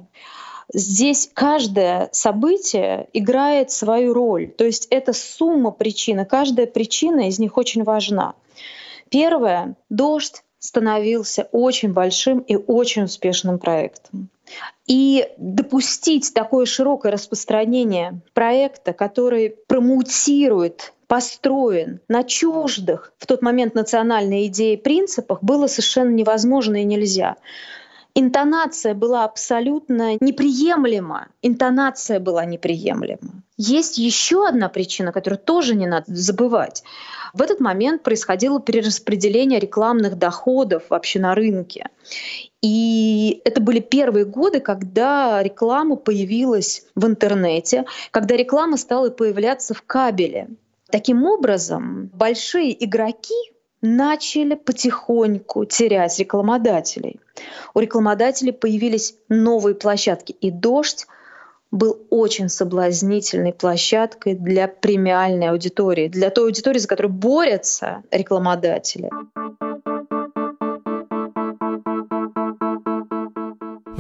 Здесь 0.73 1.31
каждое 1.35 2.09
событие 2.13 3.09
играет 3.13 3.71
свою 3.71 4.15
роль. 4.15 4.49
То 4.49 4.65
есть 4.65 4.87
это 4.91 5.13
сумма 5.13 5.73
причин, 5.73 6.21
и 6.21 6.25
каждая 6.25 6.67
причина 6.67 7.29
из 7.29 7.39
них 7.39 7.57
очень 7.57 7.83
важна. 7.83 8.35
Первое, 9.09 9.75
дождь 9.89 10.45
становился 10.61 11.49
очень 11.51 11.93
большим 11.93 12.41
и 12.41 12.55
очень 12.55 13.05
успешным 13.05 13.59
проектом. 13.59 14.29
И 14.87 15.29
допустить 15.39 16.33
такое 16.35 16.67
широкое 16.67 17.13
распространение 17.13 18.21
проекта, 18.35 18.93
который 18.93 19.57
промутирует 19.67 20.93
построен 21.07 22.01
на 22.07 22.23
чуждых 22.23 23.13
в 23.19 23.27
тот 23.27 23.43
момент 23.43 23.75
национальной 23.75 24.47
идеи 24.47 24.77
принципах, 24.77 25.43
было 25.43 25.67
совершенно 25.67 26.11
невозможно 26.11 26.77
и 26.77 26.85
нельзя. 26.85 27.37
Интонация 28.15 28.95
была 28.95 29.25
абсолютно 29.25 30.15
неприемлема. 30.21 31.29
Интонация 31.43 32.19
была 32.19 32.45
неприемлема. 32.45 33.43
Есть 33.57 33.99
еще 33.99 34.47
одна 34.47 34.69
причина, 34.69 35.13
которую 35.13 35.39
тоже 35.39 35.75
не 35.75 35.87
надо 35.87 36.15
забывать. 36.15 36.83
В 37.33 37.43
этот 37.43 37.61
момент 37.61 38.03
происходило 38.03 38.61
перераспределение 38.61 39.61
рекламных 39.61 40.19
доходов 40.19 40.85
вообще 40.89 41.21
на 41.21 41.35
рынке. 41.35 41.87
И 42.63 43.41
это 43.45 43.61
были 43.61 43.81
первые 43.81 44.25
годы, 44.25 44.61
когда 44.61 45.43
реклама 45.43 45.97
появилась 45.97 46.87
в 46.95 47.07
интернете, 47.07 47.85
когда 48.11 48.37
реклама 48.37 48.77
стала 48.77 49.11
появляться 49.11 49.75
в 49.75 49.83
кабеле. 49.83 50.49
Таким 50.91 51.25
образом, 51.25 52.11
большие 52.13 52.85
игроки 52.85 53.35
начали 53.81 54.55
потихоньку 54.57 55.65
терять 55.65 56.19
рекламодателей. 56.19 57.21
У 57.75 57.81
рекламодателей 57.81 58.53
появились 58.53 59.15
новые 59.29 59.75
площадки, 59.75 60.33
и 60.33 60.51
«Дождь» 60.51 61.07
был 61.71 62.05
очень 62.11 62.49
соблазнительной 62.49 63.53
площадкой 63.53 64.35
для 64.35 64.67
премиальной 64.67 65.51
аудитории, 65.51 66.09
для 66.09 66.31
той 66.31 66.47
аудитории, 66.47 66.79
за 66.79 66.89
которую 66.89 67.13
борются 67.13 68.03
рекламодатели. 68.11 69.09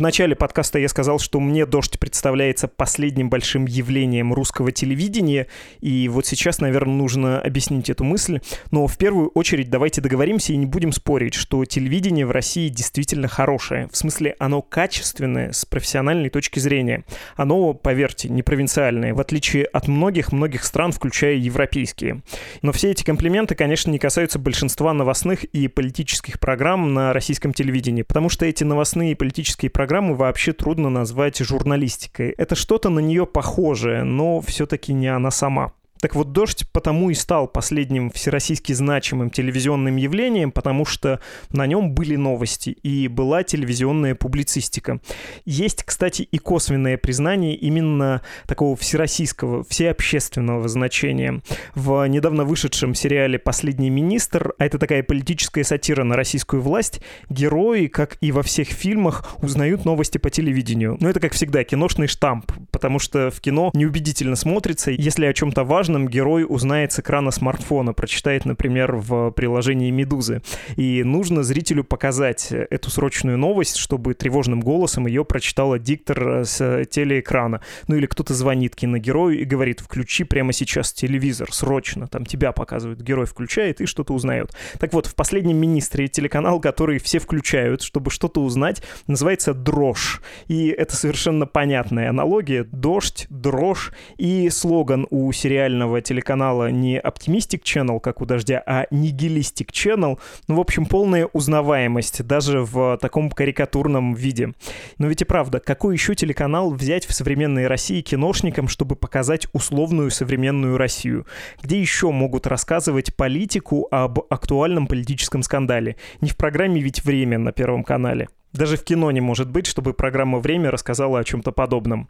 В 0.01 0.03
начале 0.03 0.35
подкаста 0.35 0.79
я 0.79 0.89
сказал, 0.89 1.19
что 1.19 1.41
мне 1.41 1.67
«Дождь» 1.67 1.99
представляется 1.99 2.69
последним 2.69 3.29
большим 3.29 3.67
явлением 3.67 4.33
русского 4.33 4.73
телевидения, 4.73 5.47
и 5.83 6.09
вот 6.09 6.25
сейчас, 6.25 6.59
наверное, 6.59 6.95
нужно 6.95 7.39
объяснить 7.39 7.91
эту 7.91 8.03
мысль. 8.03 8.41
Но 8.71 8.87
в 8.87 8.97
первую 8.97 9.29
очередь 9.35 9.69
давайте 9.69 10.01
договоримся 10.01 10.55
и 10.55 10.57
не 10.57 10.65
будем 10.65 10.93
спорить, 10.93 11.35
что 11.35 11.67
телевидение 11.67 12.25
в 12.25 12.31
России 12.31 12.71
действительно 12.71 13.29
хорошее. 13.29 13.91
В 13.93 13.97
смысле, 13.99 14.37
оно 14.39 14.63
качественное 14.63 15.53
с 15.53 15.67
профессиональной 15.67 16.31
точки 16.31 16.61
зрения. 16.61 17.05
Оно, 17.37 17.75
поверьте, 17.75 18.31
не 18.31 18.43
провинциальное, 18.43 19.13
в 19.13 19.21
отличие 19.21 19.67
от 19.67 19.87
многих-многих 19.87 20.65
стран, 20.65 20.93
включая 20.93 21.35
европейские. 21.35 22.23
Но 22.63 22.73
все 22.73 22.91
эти 22.91 23.05
комплименты, 23.05 23.55
конечно, 23.55 23.91
не 23.91 23.99
касаются 23.99 24.39
большинства 24.39 24.95
новостных 24.95 25.45
и 25.45 25.69
политических 25.69 26.41
программ 26.41 26.95
на 26.95 27.13
российском 27.13 27.53
телевидении, 27.53 28.01
потому 28.01 28.31
что 28.31 28.47
эти 28.47 28.65
новостные 28.65 29.13
и 29.13 29.15
политические 29.15 29.69
программы 29.69 29.90
программу 29.91 30.15
вообще 30.15 30.53
трудно 30.53 30.89
назвать 30.89 31.39
журналистикой. 31.41 32.31
Это 32.39 32.55
что-то 32.55 32.91
на 32.91 33.01
нее 33.01 33.27
похожее, 33.27 34.05
но 34.05 34.41
все-таки 34.41 34.93
не 34.93 35.09
она 35.09 35.33
сама. 35.33 35.73
Так 36.01 36.15
вот, 36.15 36.33
«Дождь» 36.33 36.65
потому 36.73 37.11
и 37.11 37.15
стал 37.15 37.47
последним 37.47 38.11
всероссийски 38.11 38.73
значимым 38.73 39.29
телевизионным 39.29 39.97
явлением, 39.97 40.51
потому 40.51 40.87
что 40.87 41.21
на 41.51 41.67
нем 41.67 41.93
были 41.93 42.17
новости 42.17 42.71
и 42.71 43.07
была 43.07 43.43
телевизионная 43.43 44.15
публицистика. 44.15 45.01
Есть, 45.45 45.83
кстати, 45.85 46.23
и 46.23 46.39
косвенное 46.39 46.97
признание 46.97 47.55
именно 47.55 48.23
такого 48.47 48.77
всероссийского, 48.77 49.63
всеобщественного 49.65 50.69
значения. 50.69 51.43
В 51.75 52.07
недавно 52.07 52.45
вышедшем 52.45 52.95
сериале 52.95 53.39
«Последний 53.39 53.91
министр», 53.91 54.55
а 54.59 54.65
это 54.65 54.79
такая 54.79 55.03
политическая 55.03 55.65
сатира 55.65 56.03
на 56.03 56.17
российскую 56.17 56.63
власть, 56.63 57.01
герои, 57.29 57.89
как 57.89 58.17
и 58.23 58.33
во 58.33 58.43
всех 58.43 58.69
фильмах, 58.69 59.37
узнают 59.43 59.85
новости 59.85 60.17
по 60.17 60.31
телевидению. 60.31 60.97
Но 61.01 61.11
это, 61.11 61.21
как 61.21 61.35
всегда, 61.35 61.63
киношный 61.63 62.07
штамп, 62.07 62.51
потому 62.71 62.99
что 62.99 63.31
в 63.31 63.41
кино 63.41 63.71
неубедительно 63.75 64.37
смотрится, 64.37 64.91
если 64.91 65.27
о 65.27 65.35
чем-то 65.35 65.65
важно 65.65 65.90
важном 65.91 66.09
герой 66.09 66.47
узнает 66.49 66.93
с 66.93 67.01
экрана 67.01 67.33
смартфона, 67.33 67.93
прочитает, 67.93 68.45
например, 68.45 68.95
в 68.95 69.33
приложении 69.33 69.91
«Медузы». 69.91 70.41
И 70.77 71.03
нужно 71.03 71.43
зрителю 71.43 71.83
показать 71.83 72.53
эту 72.53 72.91
срочную 72.91 73.37
новость, 73.37 73.77
чтобы 73.77 74.15
тревожным 74.15 74.61
голосом 74.61 75.09
ее 75.09 75.25
прочитала 75.25 75.81
диктор 75.81 76.45
с 76.45 76.85
телеэкрана. 76.85 77.61
Ну 77.89 77.97
или 77.97 78.07
кто-то 78.07 78.35
звонит 78.35 78.77
киногерою 78.77 79.41
и 79.41 79.45
говорит, 79.45 79.81
включи 79.81 80.23
прямо 80.23 80.53
сейчас 80.53 80.93
телевизор, 80.93 81.53
срочно, 81.53 82.07
там 82.07 82.25
тебя 82.25 82.53
показывают, 82.53 83.01
герой 83.01 83.27
включает 83.27 83.81
и 83.81 83.87
что-то 83.87 84.15
узнает. 84.15 84.55
Так 84.79 84.93
вот, 84.93 85.07
в 85.07 85.17
«Последнем 85.17 85.57
министре» 85.57 86.07
телеканал, 86.07 86.61
который 86.61 87.01
все 87.01 87.19
включают, 87.19 87.83
чтобы 87.83 88.13
что-то 88.13 88.43
узнать, 88.43 88.81
называется 89.09 89.55
«Дрожь». 89.55 90.23
И 90.47 90.69
это 90.69 90.95
совершенно 90.95 91.47
понятная 91.47 92.11
аналогия. 92.11 92.63
Дождь, 92.71 93.27
дрожь 93.29 93.93
и 94.19 94.49
слоган 94.51 95.09
у 95.11 95.33
сериального 95.33 95.80
федерального 95.81 96.01
телеканала 96.01 96.71
не 96.71 96.99
Optimistic 96.99 97.63
Channel, 97.63 98.01
как 98.01 98.21
у 98.21 98.27
Дождя, 98.27 98.63
а 98.67 98.85
Nihilistic 98.91 99.71
Channel. 99.71 100.19
Ну, 100.49 100.57
в 100.57 100.61
общем, 100.61 100.87
полная 100.87 101.27
узнаваемость, 101.33 102.27
даже 102.27 102.61
в 102.61 102.99
таком 103.01 103.31
карикатурном 103.31 104.15
виде. 104.15 104.53
Но 104.99 105.07
ведь 105.07 105.23
и 105.23 105.25
правда, 105.25 105.61
какой 105.61 105.95
еще 105.95 106.15
телеканал 106.15 106.71
взять 106.73 107.07
в 107.07 107.13
современной 107.13 107.67
России 107.67 108.03
киношникам, 108.03 108.69
чтобы 108.69 108.97
показать 108.97 109.47
условную 109.53 110.11
современную 110.11 110.77
Россию? 110.77 111.27
Где 111.63 111.81
еще 111.81 112.11
могут 112.11 112.47
рассказывать 112.47 113.15
политику 113.15 113.89
об 113.91 114.21
актуальном 114.31 114.87
политическом 114.87 115.43
скандале? 115.43 115.97
Не 116.21 116.29
в 116.29 116.37
программе 116.37 116.81
«Ведь 116.81 117.05
время» 117.05 117.39
на 117.39 117.53
Первом 117.53 117.85
канале. 117.85 118.29
Даже 118.53 118.77
в 118.77 118.83
кино 118.83 119.11
не 119.13 119.21
может 119.21 119.49
быть, 119.49 119.67
чтобы 119.67 119.95
программа 119.95 120.39
«Время» 120.41 120.71
рассказала 120.71 121.21
о 121.21 121.25
чем-то 121.25 121.53
подобном. 121.53 122.09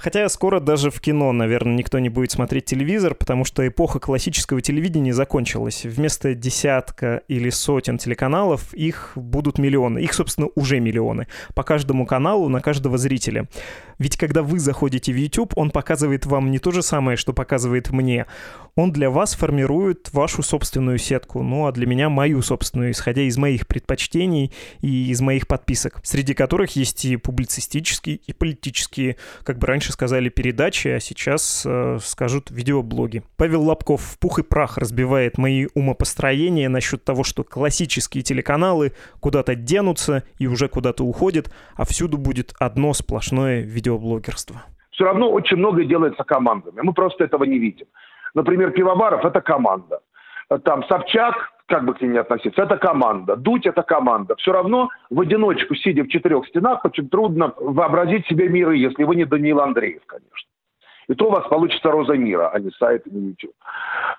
Хотя 0.00 0.26
скоро 0.30 0.60
даже 0.60 0.90
в 0.90 0.98
кино, 1.00 1.30
наверное, 1.32 1.74
никто 1.74 1.98
не 1.98 2.08
будет 2.08 2.30
смотреть 2.30 2.64
телевизор, 2.64 3.14
потому 3.14 3.44
что 3.44 3.66
эпоха 3.68 4.00
классического 4.00 4.62
телевидения 4.62 5.12
закончилась. 5.12 5.84
Вместо 5.84 6.34
десятка 6.34 7.20
или 7.28 7.50
сотен 7.50 7.98
телеканалов 7.98 8.72
их 8.72 9.12
будут 9.14 9.58
миллионы. 9.58 9.98
Их, 9.98 10.14
собственно, 10.14 10.48
уже 10.54 10.80
миллионы. 10.80 11.26
По 11.54 11.64
каждому 11.64 12.06
каналу 12.06 12.48
на 12.48 12.60
каждого 12.60 12.96
зрителя. 12.96 13.46
Ведь 13.98 14.16
когда 14.16 14.42
вы 14.42 14.58
заходите 14.58 15.12
в 15.12 15.16
YouTube, 15.16 15.52
он 15.56 15.70
показывает 15.70 16.24
вам 16.24 16.50
не 16.50 16.58
то 16.58 16.70
же 16.70 16.82
самое, 16.82 17.18
что 17.18 17.34
показывает 17.34 17.90
мне. 17.90 18.24
Он 18.74 18.92
для 18.92 19.10
вас 19.10 19.34
формирует 19.34 20.10
вашу 20.14 20.42
собственную 20.42 20.96
сетку, 20.96 21.42
ну 21.42 21.66
а 21.66 21.72
для 21.72 21.86
меня 21.86 22.08
мою 22.08 22.40
собственную, 22.40 22.92
исходя 22.92 23.20
из 23.20 23.36
моих 23.36 23.66
предпочтений 23.66 24.52
и 24.80 25.10
из 25.10 25.20
моих 25.20 25.46
подписок, 25.46 26.00
среди 26.02 26.32
которых 26.32 26.76
есть 26.76 27.04
и 27.04 27.16
публицистические, 27.16 28.16
и 28.16 28.32
политические, 28.32 29.16
как 29.44 29.58
бы 29.58 29.66
раньше 29.66 29.89
сказали, 29.90 30.28
передачи, 30.28 30.88
а 30.88 31.00
сейчас 31.00 31.64
э, 31.66 31.98
скажут 32.00 32.50
видеоблоги. 32.50 33.22
Павел 33.36 33.62
Лобков 33.62 34.00
в 34.00 34.18
пух 34.18 34.38
и 34.38 34.42
прах 34.42 34.78
разбивает 34.78 35.38
мои 35.38 35.66
умопостроения 35.74 36.68
насчет 36.68 37.04
того, 37.04 37.24
что 37.24 37.44
классические 37.44 38.22
телеканалы 38.22 38.92
куда-то 39.20 39.54
денутся 39.54 40.24
и 40.38 40.46
уже 40.46 40.68
куда-то 40.68 41.04
уходят, 41.04 41.50
а 41.76 41.84
всюду 41.84 42.18
будет 42.18 42.54
одно 42.58 42.92
сплошное 42.92 43.60
видеоблогерство. 43.62 44.62
Все 44.90 45.04
равно 45.04 45.30
очень 45.30 45.56
многое 45.56 45.86
делается 45.86 46.24
командами. 46.24 46.80
Мы 46.82 46.92
просто 46.92 47.24
этого 47.24 47.44
не 47.44 47.58
видим. 47.58 47.86
Например, 48.34 48.70
Пивоваров– 48.70 49.24
это 49.24 49.40
команда. 49.40 50.00
Там 50.64 50.84
Собчак, 50.88 51.34
как 51.70 51.84
бы 51.84 51.94
к 51.94 52.00
ним 52.00 52.12
ни 52.12 52.18
относиться, 52.18 52.62
это 52.62 52.76
команда. 52.76 53.36
Дуть– 53.36 53.66
это 53.66 53.82
команда. 53.82 54.34
Все 54.36 54.52
равно 54.52 54.88
в 55.08 55.20
одиночку, 55.20 55.74
сидя 55.76 56.02
в 56.02 56.08
четырех 56.08 56.46
стенах, 56.48 56.84
очень 56.84 57.08
трудно 57.08 57.54
вообразить 57.56 58.26
себе 58.26 58.48
миры, 58.48 58.76
если 58.76 59.04
вы 59.04 59.16
не 59.16 59.24
Даниил 59.24 59.60
Андреев, 59.60 60.02
конечно. 60.06 60.48
И 61.08 61.14
то 61.14 61.26
у 61.26 61.30
вас 61.30 61.46
получится 61.48 61.90
роза 61.90 62.12
мира, 62.12 62.50
а 62.52 62.60
не 62.60 62.70
сайт, 62.72 63.06
и 63.06 63.10
не 63.10 63.28
YouTube. 63.30 63.54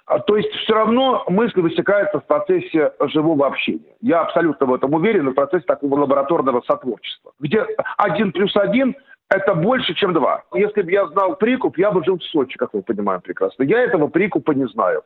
А, 0.05 0.19
то 0.19 0.35
есть 0.35 0.51
все 0.51 0.73
равно 0.73 1.23
мысли 1.27 1.61
высекаются 1.61 2.19
в 2.19 2.25
процессе 2.25 2.91
живого 3.01 3.47
общения. 3.47 3.95
Я 4.01 4.21
абсолютно 4.21 4.65
в 4.65 4.73
этом 4.73 4.93
уверен, 4.93 5.29
в 5.29 5.33
процессе 5.33 5.63
такого 5.65 5.99
лабораторного 5.99 6.61
сотворчества, 6.61 7.31
где 7.39 7.65
один 7.97 8.31
плюс 8.31 8.55
один 8.57 8.95
это 9.29 9.53
больше, 9.53 9.93
чем 9.93 10.13
два. 10.13 10.43
Если 10.53 10.81
бы 10.81 10.91
я 10.91 11.07
знал 11.07 11.37
прикуп, 11.37 11.77
я 11.77 11.91
бы 11.91 12.03
жил 12.03 12.17
в 12.17 12.23
Сочи, 12.23 12.57
как 12.57 12.73
вы 12.73 12.81
понимаете 12.81 13.23
прекрасно. 13.23 13.63
Я 13.63 13.79
этого 13.79 14.07
прикупа 14.07 14.51
не 14.51 14.67
знаю. 14.67 15.03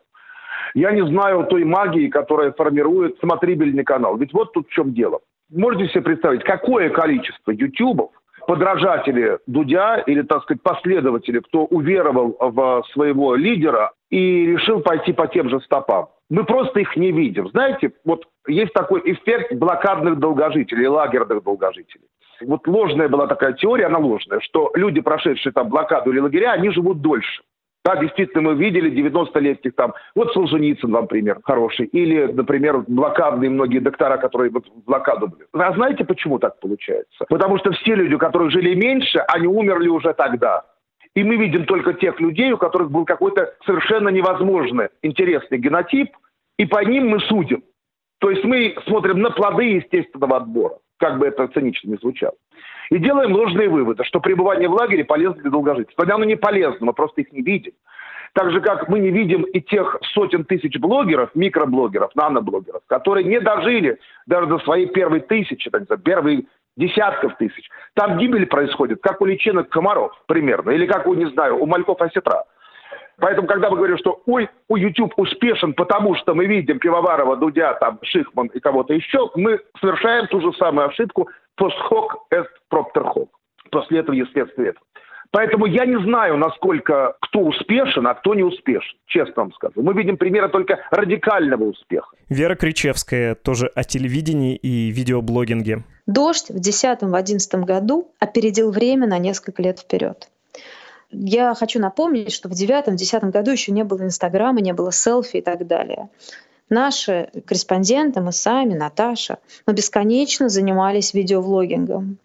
Я 0.74 0.91
не 0.91 1.06
знаю 1.06 1.46
той 1.46 1.63
магии, 1.63 2.08
которая 2.08 2.52
формирует 2.52 3.18
смотрибельный 3.20 3.84
канал. 3.84 4.18
Ведь 4.18 4.34
вот 4.34 4.54
тут 4.54 4.68
в 4.68 4.72
чем 4.72 4.94
дело. 4.94 5.20
Можете 5.54 5.88
себе 5.89 6.02
представить, 6.02 6.44
какое 6.44 6.89
количество 6.89 7.52
ютубов, 7.52 8.12
подражатели 8.48 9.39
Дудя 9.48 9.98
или, 10.06 10.22
так 10.22 10.44
сказать, 10.44 10.62
последователи, 10.62 11.39
кто 11.39 11.65
уверовал 11.65 12.36
в 12.39 12.84
своего 12.94 13.36
лидера 13.36 13.91
и 14.10 14.46
решил 14.46 14.82
пойти 14.82 15.13
по 15.13 15.28
тем 15.28 15.50
же 15.50 15.60
стопам. 15.62 16.10
Мы 16.30 16.44
просто 16.44 16.80
их 16.80 16.96
не 16.96 17.12
видим. 17.12 17.50
Знаете, 17.50 17.91
вот 18.04 18.26
есть 18.48 18.74
такой 18.74 19.02
эффект 19.06 19.54
блокадных 19.54 20.20
долгожителей, 20.20 20.88
лагерных 20.88 21.44
долгожителей. 21.44 22.06
Вот 22.41 22.68
ложная 22.68 23.08
была 23.08 23.28
такая 23.28 23.54
теория, 23.54 23.86
она 23.86 24.00
ложная, 24.00 24.39
что 24.41 24.72
люди, 24.76 25.02
прошедшие 25.02 25.54
там 25.54 25.70
блокаду 25.70 26.12
или 26.12 26.20
лагеря, 26.20 26.52
они 26.52 26.70
живут 26.70 27.02
дольше. 27.02 27.44
Да, 27.86 27.95
действительно, 27.98 28.41
мы 28.41 28.56
видели 28.56 28.91
90-летних 28.91 29.76
там, 29.76 29.93
вот 30.15 30.34
Солженицын 30.34 31.06
пример 31.06 31.39
хороший, 31.43 31.86
или, 31.86 32.26
например, 32.32 32.84
блокадные 32.88 33.52
многие 33.52 33.78
доктора, 33.78 34.17
которые 34.17 34.50
вот 34.50 34.65
в 34.67 34.86
блокаду 34.86 35.28
были. 35.28 35.45
А 35.54 35.71
знаете, 35.74 36.04
почему 36.04 36.39
так 36.39 36.60
получается? 36.60 37.26
Потому 37.30 37.60
что 37.60 37.71
все 37.74 37.93
люди, 37.93 38.17
которые 38.17 38.50
жили 38.50 38.74
меньше, 38.74 39.19
они 39.28 39.45
умерли 39.45 39.88
уже 39.88 40.15
тогда. 40.15 40.63
И 41.13 41.24
мы 41.24 41.36
видим 41.36 41.65
только 41.65 41.93
тех 41.93 42.19
людей, 42.19 42.52
у 42.52 42.58
которых 42.58 42.89
был 42.89 43.06
какой-то 43.06 43.54
совершенно 43.67 44.10
невозможный 44.10 44.89
интересный 45.04 45.60
генотип, 45.60 46.10
и 46.58 46.65
по 46.65 46.84
ним 46.84 47.10
мы 47.10 47.19
судим. 47.19 47.63
То 48.19 48.32
есть 48.32 48.43
мы 48.43 48.76
смотрим 48.88 49.21
на 49.21 49.30
плоды 49.30 49.63
естественного 49.63 50.38
отбора 50.38 50.80
как 50.98 51.19
бы 51.19 51.28
это 51.28 51.48
цинично 51.50 51.91
не 51.91 51.98
звучало. 51.98 52.36
И 52.91 52.98
делаем 52.98 53.34
ложные 53.34 53.69
выводы, 53.69 54.04
что 54.04 54.19
пребывание 54.19 54.69
в 54.69 54.74
лагере 54.74 55.04
полезно 55.04 55.41
для 55.41 55.52
долгожительства. 55.52 56.06
Оно 56.06 56.24
не 56.24 56.36
полезно, 56.36 56.88
мы 56.88 56.93
просто 56.93 57.21
их 57.21 57.32
не 57.32 57.41
видим. 57.41 57.74
Так 58.34 58.52
же, 58.52 58.60
как 58.60 58.89
мы 58.89 59.00
не 59.00 59.12
видим 59.12 59.43
и 59.43 59.62
тех 59.62 59.98
сотен 60.13 60.43
тысяч 60.43 60.78
блогеров, 60.78 61.30
микроблогеров, 61.36 62.13
наноблогеров, 62.15 62.82
которые 62.88 63.24
не 63.24 63.39
дожили 63.39 63.98
даже 64.26 64.48
до 64.48 64.60
своей 64.60 64.88
первой 64.88 65.21
тысячи, 65.21 65.69
так 65.69 65.86
сказать, 65.86 66.04
первой 66.04 66.48
десятков 66.76 67.38
тысяч. 67.38 67.69
Там 67.93 68.17
гибель 68.17 68.45
происходит, 68.45 69.00
как 69.02 69.21
у 69.21 69.26
личинок 69.26 69.69
комаров 69.69 70.12
примерно, 70.28 70.71
или 70.71 70.86
как 70.86 71.08
у, 71.08 71.13
не 71.13 71.28
знаю, 71.28 71.58
у 71.58 71.65
мальков 71.65 72.02
осетра. 72.02 72.43
Поэтому, 73.17 73.48
когда 73.48 73.69
мы 73.69 73.78
говорим, 73.78 73.98
что 73.98 74.21
ой, 74.26 74.50
у 74.67 74.76
YouTube 74.76 75.13
успешен, 75.15 75.74
потому 75.74 76.15
что 76.15 76.36
мы 76.36 76.45
видим 76.45 76.80
Пивоварова, 76.80 77.38
Дудя, 77.38 77.74
там, 77.76 78.00
Шихман 78.04 78.48
и 78.48 78.60
кого-то 78.60 78.93
еще, 78.93 79.32
мы 79.36 79.62
совершаем 79.80 80.28
ту 80.28 80.41
же 80.41 80.52
самую 80.58 80.88
ошибку 80.88 81.30
est 81.60 82.48
propter 82.70 83.04
hoc. 83.04 83.30
После 83.72 84.00
этого 84.00 84.15
есть 84.15 84.32
следствие 84.32 84.70
этого. 84.70 84.86
Поэтому 85.32 85.65
я 85.65 85.86
не 85.86 86.02
знаю, 86.02 86.38
насколько 86.38 87.18
кто 87.20 87.39
успешен, 87.39 88.08
а 88.08 88.13
кто 88.13 88.36
не 88.36 88.44
успешен, 88.44 88.98
честно 89.06 89.34
вам 89.44 89.54
скажу. 89.54 89.82
Мы 89.82 89.94
видим 89.94 90.15
примеры 90.15 90.48
только 90.48 90.80
радикального 90.91 91.63
успеха. 91.63 92.15
Вера 92.30 92.56
Кричевская 92.56 93.36
тоже 93.36 93.70
о 93.76 93.84
телевидении 93.84 94.56
и 94.56 94.91
видеоблогинге. 94.91 95.84
«Дождь» 96.06 96.50
в 96.50 96.58
2010-2011 96.62 97.65
году 97.65 98.12
опередил 98.20 98.72
время 98.72 99.08
на 99.08 99.18
несколько 99.18 99.62
лет 99.62 99.80
вперед. 99.80 100.30
Я 101.12 101.54
хочу 101.54 101.80
напомнить, 101.80 102.32
что 102.32 102.50
в 102.50 102.54
девятом-десятом 102.54 103.32
году 103.32 103.52
еще 103.52 103.72
не 103.72 103.84
было 103.84 104.04
Инстаграма, 104.04 104.62
не 104.62 104.74
было 104.74 104.91
селфи 104.91 105.38
и 105.38 105.41
так 105.41 105.68
далее. 105.68 106.10
Наши 106.69 107.30
корреспонденты, 107.45 108.21
мы 108.21 108.32
сами, 108.32 108.73
Наташа, 108.73 109.38
мы 109.67 109.73
бесконечно 109.73 110.49
занимались 110.49 111.13
видеовлогингом. 111.13 112.17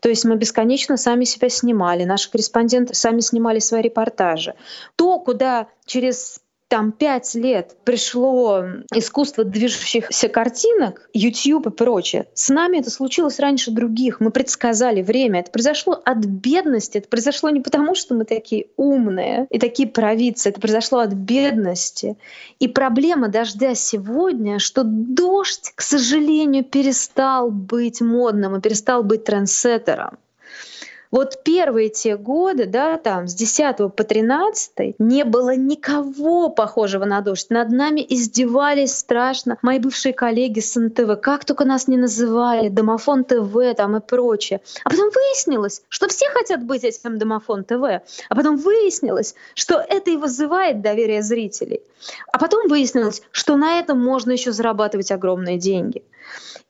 То 0.00 0.08
есть 0.08 0.24
мы 0.24 0.36
бесконечно 0.36 0.96
сами 0.96 1.24
себя 1.24 1.48
снимали, 1.48 2.04
наши 2.04 2.30
корреспонденты 2.30 2.94
сами 2.94 3.20
снимали 3.20 3.58
свои 3.58 3.82
репортажи. 3.82 4.54
То, 4.94 5.18
куда 5.18 5.66
через 5.84 6.40
там 6.68 6.92
пять 6.92 7.34
лет 7.34 7.76
пришло 7.84 8.62
искусство 8.94 9.44
движущихся 9.44 10.28
картинок, 10.28 11.08
YouTube 11.14 11.66
и 11.66 11.70
прочее. 11.70 12.26
С 12.34 12.50
нами 12.50 12.78
это 12.78 12.90
случилось 12.90 13.40
раньше 13.40 13.70
других. 13.70 14.20
Мы 14.20 14.30
предсказали 14.30 15.02
время. 15.02 15.40
Это 15.40 15.50
произошло 15.50 16.00
от 16.04 16.18
бедности. 16.18 16.98
Это 16.98 17.08
произошло 17.08 17.48
не 17.50 17.60
потому, 17.60 17.94
что 17.94 18.14
мы 18.14 18.24
такие 18.24 18.68
умные 18.76 19.46
и 19.50 19.58
такие 19.58 19.88
провидцы. 19.88 20.50
Это 20.50 20.60
произошло 20.60 20.98
от 20.98 21.14
бедности. 21.14 22.16
И 22.58 22.68
проблема 22.68 23.28
дождя 23.28 23.74
сегодня, 23.74 24.58
что 24.58 24.82
дождь, 24.84 25.72
к 25.74 25.80
сожалению, 25.80 26.64
перестал 26.64 27.50
быть 27.50 28.00
модным 28.02 28.56
и 28.56 28.60
перестал 28.60 29.02
быть 29.02 29.24
трендсеттером. 29.24 30.18
Вот 31.10 31.42
первые 31.42 31.88
те 31.88 32.16
годы, 32.16 32.66
да, 32.66 32.98
там 32.98 33.28
с 33.28 33.34
10 33.34 33.76
по 33.94 34.04
13 34.04 34.96
не 34.98 35.24
было 35.24 35.56
никого 35.56 36.50
похожего 36.50 37.04
на 37.04 37.20
дождь. 37.20 37.50
Над 37.50 37.70
нами 37.70 38.04
издевались 38.06 38.96
страшно 38.96 39.56
мои 39.62 39.78
бывшие 39.78 40.12
коллеги 40.12 40.60
с 40.60 40.78
НТВ. 40.78 41.20
Как 41.22 41.44
только 41.44 41.64
нас 41.64 41.88
не 41.88 41.96
называли, 41.96 42.68
Домофон 42.68 43.24
ТВ 43.24 43.74
там 43.76 43.96
и 43.96 44.00
прочее. 44.00 44.60
А 44.84 44.90
потом 44.90 45.10
выяснилось, 45.10 45.82
что 45.88 46.08
все 46.08 46.26
хотят 46.30 46.62
быть 46.64 46.84
этим 46.84 47.18
Домофон 47.18 47.64
ТВ. 47.64 47.82
А 47.82 48.34
потом 48.34 48.56
выяснилось, 48.56 49.34
что 49.54 49.76
это 49.80 50.10
и 50.10 50.16
вызывает 50.16 50.82
доверие 50.82 51.22
зрителей. 51.22 51.82
А 52.32 52.38
потом 52.38 52.68
выяснилось, 52.68 53.22
что 53.30 53.56
на 53.56 53.78
этом 53.78 54.02
можно 54.02 54.32
еще 54.32 54.52
зарабатывать 54.52 55.10
огромные 55.10 55.58
деньги. 55.58 56.02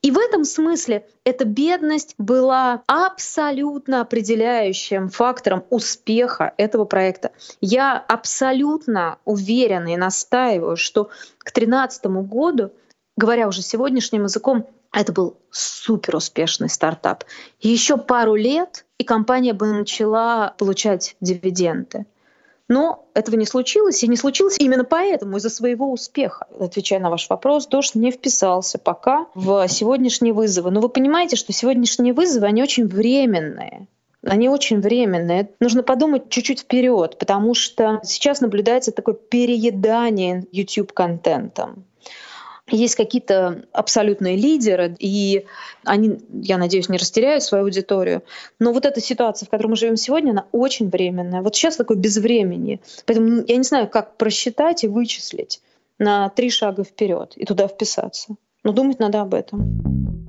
И 0.01 0.13
в 0.13 0.19
этом 0.19 0.45
смысле 0.45 1.07
эта 1.25 1.45
бедность 1.45 2.15
была 2.19 2.83
абсолютно 2.87 4.05
определяющим 4.29 5.09
фактором 5.09 5.65
успеха 5.71 6.53
этого 6.59 6.85
проекта. 6.85 7.31
Я 7.61 7.97
абсолютно 7.97 9.19
уверена 9.25 9.95
и 9.95 9.97
настаиваю, 9.97 10.77
что 10.77 11.05
к 11.39 11.53
2013 11.55 12.05
году, 12.29 12.71
говоря 13.17 13.49
уже 13.49 13.63
сегодняшним 13.63 14.25
языком, 14.25 14.67
это 14.93 15.13
был 15.13 15.37
супер 15.51 16.17
успешный 16.17 16.69
стартап. 16.69 17.25
Еще 17.61 17.97
пару 17.97 18.35
лет, 18.35 18.85
и 18.99 19.05
компания 19.05 19.55
бы 19.55 19.67
начала 19.67 20.55
получать 20.59 21.17
дивиденды. 21.21 22.05
Но 22.69 23.07
этого 23.15 23.37
не 23.37 23.47
случилось, 23.47 24.03
и 24.03 24.09
не 24.09 24.17
случилось 24.17 24.57
именно 24.59 24.85
поэтому, 24.85 25.39
из-за 25.39 25.49
своего 25.49 25.91
успеха. 25.91 26.47
Отвечая 26.61 27.01
на 27.01 27.09
ваш 27.09 27.31
вопрос, 27.31 27.67
дождь 27.67 27.95
не 27.95 28.11
вписался 28.11 28.79
пока 28.79 29.27
в 29.35 29.67
сегодняшние 29.69 30.35
вызовы. 30.35 30.71
Но 30.71 30.81
вы 30.81 30.91
понимаете, 30.91 31.37
что 31.37 31.55
сегодняшние 31.55 32.13
вызовы, 32.13 32.47
они 32.47 32.63
очень 32.63 32.87
временные. 32.87 33.87
Они 34.29 34.49
очень 34.49 34.81
временные. 34.81 35.51
Нужно 35.59 35.83
подумать 35.83 36.29
чуть-чуть 36.29 36.61
вперед, 36.61 37.19
потому 37.19 37.55
что 37.55 38.01
сейчас 38.05 38.41
наблюдается 38.41 38.93
такое 38.93 39.15
переедание 39.15 40.45
YouTube-контентом. 40.53 41.85
есть 42.71 42.97
какие-то 42.97 43.65
абсолютные 43.73 44.37
лидеры, 44.37 44.95
и 44.99 45.47
они, 45.85 46.19
я 46.33 46.59
надеюсь, 46.59 46.91
не 46.91 46.99
растеряют 46.99 47.43
свою 47.43 47.65
аудиторию. 47.65 48.23
Но 48.59 48.73
вот 48.73 48.85
эта 48.85 49.01
ситуация, 49.01 49.47
в 49.47 49.51
которой 49.51 49.69
мы 49.69 49.77
живем 49.77 49.97
сегодня, 49.97 50.33
она 50.33 50.47
очень 50.53 50.91
временная. 50.91 51.41
Вот 51.41 51.57
сейчас 51.57 51.77
такое 51.77 51.97
безвремени. 51.97 52.81
Поэтому 53.07 53.45
я 53.47 53.57
не 53.57 53.63
знаю, 53.63 53.89
как 53.89 54.19
просчитать 54.19 54.85
и 54.85 54.89
вычислить 54.89 55.63
на 55.99 56.29
три 56.29 56.51
шага 56.51 56.85
вперед 56.85 57.33
и 57.37 57.47
туда 57.47 57.67
вписаться. 57.67 58.37
Но 58.63 58.73
думать 58.73 58.99
надо 58.99 59.23
об 59.23 59.33
этом. 59.33 60.28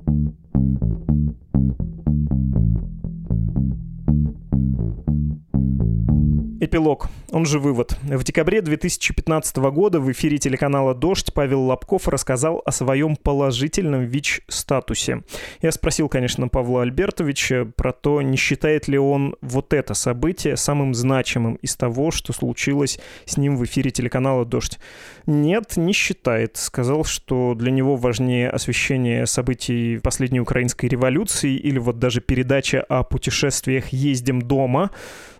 Эпилог, 6.70 7.08
он 7.32 7.46
же 7.46 7.58
вывод. 7.58 7.96
В 8.00 8.22
декабре 8.22 8.62
2015 8.62 9.56
года 9.56 9.98
в 9.98 10.08
эфире 10.12 10.38
телеканала 10.38 10.94
«Дождь» 10.94 11.34
Павел 11.34 11.62
Лобков 11.62 12.06
рассказал 12.06 12.62
о 12.64 12.70
своем 12.70 13.16
положительном 13.16 14.04
ВИЧ-статусе. 14.04 15.24
Я 15.62 15.72
спросил, 15.72 16.08
конечно, 16.08 16.46
Павла 16.46 16.82
Альбертовича 16.82 17.64
про 17.74 17.92
то, 17.92 18.22
не 18.22 18.36
считает 18.36 18.86
ли 18.86 18.98
он 18.98 19.34
вот 19.40 19.72
это 19.72 19.94
событие 19.94 20.56
самым 20.56 20.94
значимым 20.94 21.56
из 21.56 21.74
того, 21.74 22.12
что 22.12 22.32
случилось 22.32 23.00
с 23.24 23.36
ним 23.36 23.56
в 23.56 23.64
эфире 23.64 23.90
телеканала 23.90 24.44
«Дождь». 24.44 24.78
Нет, 25.26 25.76
не 25.76 25.92
считает. 25.92 26.56
Сказал, 26.56 27.02
что 27.02 27.54
для 27.56 27.72
него 27.72 27.96
важнее 27.96 28.48
освещение 28.48 29.26
событий 29.26 29.98
последней 29.98 30.40
украинской 30.40 30.86
революции 30.86 31.56
или 31.56 31.80
вот 31.80 31.98
даже 31.98 32.20
передача 32.20 32.80
о 32.82 33.02
путешествиях 33.02 33.88
«Ездим 33.88 34.40
дома», 34.40 34.92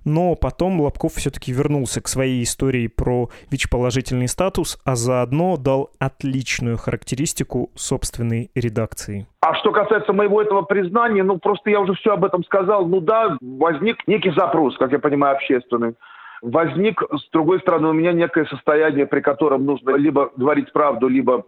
но 0.05 0.35
потом 0.35 0.81
Лобков 0.81 1.15
все-таки 1.15 1.53
вернулся 1.53 2.01
к 2.01 2.09
своей 2.09 2.43
истории 2.43 2.87
про 2.87 3.29
ВИЧ-положительный 3.51 4.29
статус, 4.29 4.79
а 4.85 4.97
заодно 4.97 5.57
дал 5.57 5.91
отличную 5.99 6.77
характеристику 6.77 7.71
собственной 7.75 8.51
редакции. 8.55 9.27
А 9.41 9.55
что 9.55 9.73
касается 9.73 10.13
моего 10.13 10.43
этого 10.43 10.63
признания, 10.63 11.23
ну 11.23 11.39
просто 11.39 11.71
я 11.71 11.81
уже 11.81 11.95
все 11.95 12.13
об 12.13 12.25
этом 12.25 12.45
сказал. 12.45 12.87
Ну 12.87 13.01
да, 13.01 13.37
возник 13.41 14.07
некий 14.07 14.31
запрос, 14.31 14.77
как 14.77 14.93
я 14.93 14.99
понимаю, 14.99 15.37
общественный 15.37 15.95
возник, 16.43 17.03
с 17.03 17.31
другой 17.33 17.61
стороны, 17.61 17.89
у 17.89 17.93
меня 17.93 18.13
некое 18.13 18.47
состояние, 18.47 19.07
при 19.07 19.21
котором 19.21 19.65
нужно 19.65 19.97
либо 19.97 20.31
говорить 20.37 20.73
правду, 20.73 21.09
либо 21.09 21.45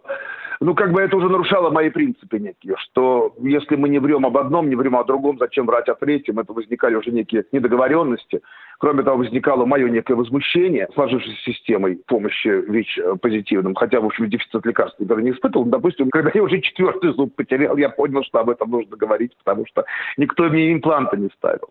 ну, 0.63 0.75
как 0.75 0.93
бы 0.93 1.01
это 1.01 1.17
уже 1.17 1.27
нарушало 1.27 1.69
мои 1.69 1.89
принципы 1.89 2.39
некие, 2.39 2.75
что 2.77 3.33
если 3.39 3.75
мы 3.75 3.89
не 3.89 3.99
врем 3.99 4.25
об 4.25 4.37
одном, 4.37 4.69
не 4.69 4.75
врем 4.75 4.95
о 4.95 5.03
другом, 5.03 5.37
зачем 5.37 5.65
врать 5.65 5.89
о 5.89 5.95
третьем, 5.95 6.39
это 6.39 6.53
возникали 6.53 6.95
уже 6.95 7.11
некие 7.11 7.43
недоговоренности. 7.51 8.41
Кроме 8.79 9.03
того, 9.03 9.17
возникало 9.17 9.65
мое 9.65 9.89
некое 9.89 10.15
возмущение 10.15 10.87
сложившейся 10.93 11.37
системой 11.43 12.01
помощи 12.07 12.47
ВИЧ-позитивным, 12.47 13.75
хотя, 13.75 13.99
в 13.99 14.05
общем, 14.05 14.29
дефицит 14.29 14.65
лекарств 14.65 14.99
никогда 14.99 15.21
не 15.21 15.31
испытывал. 15.31 15.65
Допустим, 15.65 16.09
когда 16.09 16.31
я 16.33 16.41
уже 16.41 16.61
четвертый 16.61 17.13
зуб 17.13 17.35
потерял, 17.35 17.75
я 17.75 17.89
понял, 17.89 18.23
что 18.23 18.39
об 18.39 18.49
этом 18.49 18.71
нужно 18.71 18.95
говорить, 18.95 19.35
потому 19.43 19.65
что 19.65 19.83
никто 20.17 20.43
мне 20.45 20.71
импланта 20.71 21.17
не 21.17 21.29
ставил. 21.35 21.69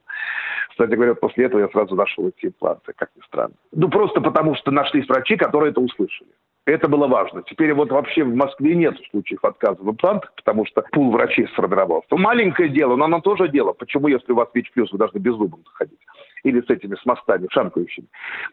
Кстати 0.70 0.94
говоря, 0.94 1.14
после 1.14 1.46
этого 1.46 1.61
я 1.61 1.68
сразу 1.68 1.94
нашел 1.94 2.28
эти 2.28 2.46
импланты, 2.46 2.92
как 2.94 3.11
ни 3.16 3.22
странно. 3.26 3.55
Ну, 3.72 3.88
просто 3.88 4.20
потому 4.20 4.55
что 4.55 4.70
нашлись 4.70 5.09
врачи, 5.09 5.37
которые 5.37 5.70
это 5.70 5.81
услышали. 5.81 6.31
Это 6.64 6.87
было 6.87 7.09
важно. 7.09 7.42
Теперь 7.42 7.75
вот 7.75 7.90
вообще 7.90 8.22
в 8.22 8.35
Москве 8.35 8.77
нет 8.77 8.96
случаев 9.11 9.44
отказа 9.44 9.83
в 9.83 9.90
имплантах, 9.90 10.33
потому 10.37 10.64
что 10.64 10.83
пул 10.92 11.11
врачей 11.11 11.48
сформировался. 11.48 12.07
Маленькое 12.12 12.68
дело, 12.68 12.94
но 12.94 13.07
оно 13.07 13.20
тоже 13.20 13.48
дело. 13.48 13.72
Почему, 13.72 14.07
если 14.07 14.31
у 14.31 14.37
вас 14.37 14.48
ВИЧ 14.55 14.70
плюс, 14.72 14.92
вы 14.92 14.98
должны 14.98 15.18
без 15.18 15.35
зубов 15.35 15.61
ходить? 15.72 15.98
Или 16.44 16.61
с 16.61 16.70
этими, 16.70 16.96
с 16.96 17.05
мостами, 17.07 17.46
шамкающими. 17.50 18.07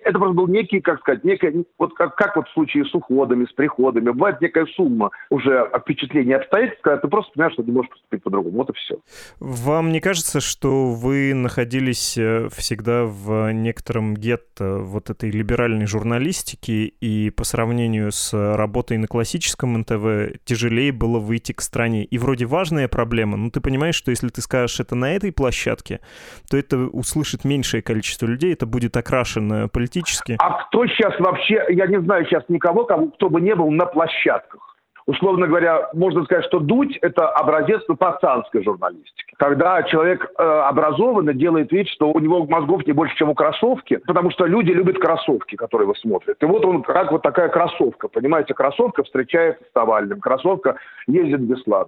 Это 0.03 0.19
просто 0.19 0.35
был 0.35 0.47
некий, 0.47 0.79
как 0.79 0.99
сказать, 0.99 1.23
некая, 1.23 1.65
вот 1.77 1.95
как, 1.95 2.15
как 2.15 2.35
вот 2.35 2.47
в 2.47 2.53
случае 2.53 2.85
с 2.85 2.93
уходами, 2.93 3.45
с 3.45 3.53
приходами. 3.53 4.11
Бывает 4.11 4.41
некая 4.41 4.65
сумма 4.67 5.09
уже 5.29 5.69
впечатлений 5.81 6.33
обстоятельств, 6.33 6.81
когда 6.83 6.97
ты 6.97 7.07
просто 7.07 7.31
понимаешь, 7.33 7.53
что 7.53 7.63
ты 7.63 7.71
можешь 7.71 7.89
поступить 7.89 8.23
по-другому. 8.23 8.57
Вот 8.57 8.69
и 8.69 8.73
все. 8.73 8.99
Вам 9.39 9.91
не 9.91 9.99
кажется, 9.99 10.39
что 10.39 10.91
вы 10.91 11.33
находились 11.33 12.17
э, 12.17 12.47
всегда 12.51 13.05
в 13.05 13.51
некотором 13.53 14.15
гетто 14.15 14.79
вот 14.79 15.09
этой 15.09 15.31
либеральной 15.31 15.85
журналистики, 15.85 16.93
и 16.99 17.29
по 17.31 17.43
сравнению 17.43 18.11
с 18.11 18.33
работой 18.33 18.97
на 18.97 19.07
классическом 19.07 19.77
НТВ 19.79 20.39
тяжелее 20.43 20.91
было 20.91 21.19
выйти 21.19 21.53
к 21.53 21.61
стране. 21.61 22.03
И 22.03 22.17
вроде 22.17 22.45
важная 22.45 22.87
проблема, 22.87 23.37
но 23.37 23.49
ты 23.49 23.61
понимаешь, 23.61 23.95
что 23.95 24.11
если 24.11 24.29
ты 24.29 24.41
скажешь 24.41 24.79
это 24.79 24.95
на 24.95 25.13
этой 25.15 25.31
площадке, 25.31 26.01
то 26.49 26.57
это 26.57 26.77
услышит 26.77 27.45
меньшее 27.79 27.81
количество 27.81 28.25
людей, 28.25 28.53
это 28.53 28.65
будет 28.65 28.95
окрашено 28.97 29.67
политически. 29.67 30.35
А 30.39 30.63
кто 30.63 30.85
сейчас 30.87 31.19
вообще, 31.19 31.65
я 31.69 31.87
не 31.87 32.01
знаю 32.01 32.25
сейчас 32.25 32.43
никого, 32.49 32.85
кто 32.85 33.29
бы 33.29 33.41
не 33.41 33.55
был 33.55 33.71
на 33.71 33.85
площадках 33.85 34.65
условно 35.05 35.47
говоря, 35.47 35.89
можно 35.93 36.23
сказать, 36.25 36.45
что 36.45 36.59
Дудь– 36.59 36.95
это 37.01 37.29
образец 37.29 37.81
пацанской 37.97 38.63
журналистики. 38.63 39.33
Когда 39.39 39.81
человек 39.81 40.23
э, 40.37 40.43
образованный 40.43 41.33
делает 41.33 41.71
вид, 41.71 41.87
что 41.87 42.11
у 42.11 42.19
него 42.19 42.45
мозгов 42.45 42.85
не 42.85 42.93
больше, 42.93 43.15
чем 43.15 43.29
у 43.29 43.33
кроссовки, 43.33 43.97
потому 44.05 44.29
что 44.29 44.45
люди 44.45 44.69
любят 44.69 44.99
кроссовки, 44.99 45.55
которые 45.55 45.85
его 45.85 45.95
смотрят. 45.95 46.37
И 46.43 46.45
вот 46.45 46.63
он 46.63 46.83
как 46.83 47.11
вот 47.11 47.23
такая 47.23 47.49
кроссовка, 47.49 48.07
понимаете, 48.07 48.53
кроссовка 48.53 49.01
встречается 49.03 49.63
с 49.63 49.73
Навальным, 49.73 50.19
кроссовка 50.19 50.75
ездит 51.07 51.39
в 51.39 51.49
Беслан. 51.49 51.87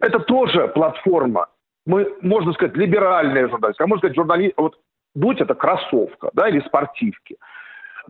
Это 0.00 0.20
тоже 0.20 0.68
платформа. 0.68 1.48
Мы, 1.84 2.08
можно 2.22 2.54
сказать, 2.54 2.74
либеральная 2.74 3.48
журналистика, 3.48 3.84
а 3.84 3.86
можно 3.86 4.00
сказать, 4.00 4.16
журналист, 4.16 4.54
вот 4.56 4.78
Дудь– 5.14 5.40
это 5.40 5.54
кроссовка, 5.54 6.30
да, 6.32 6.48
или 6.48 6.60
спортивки. 6.60 7.36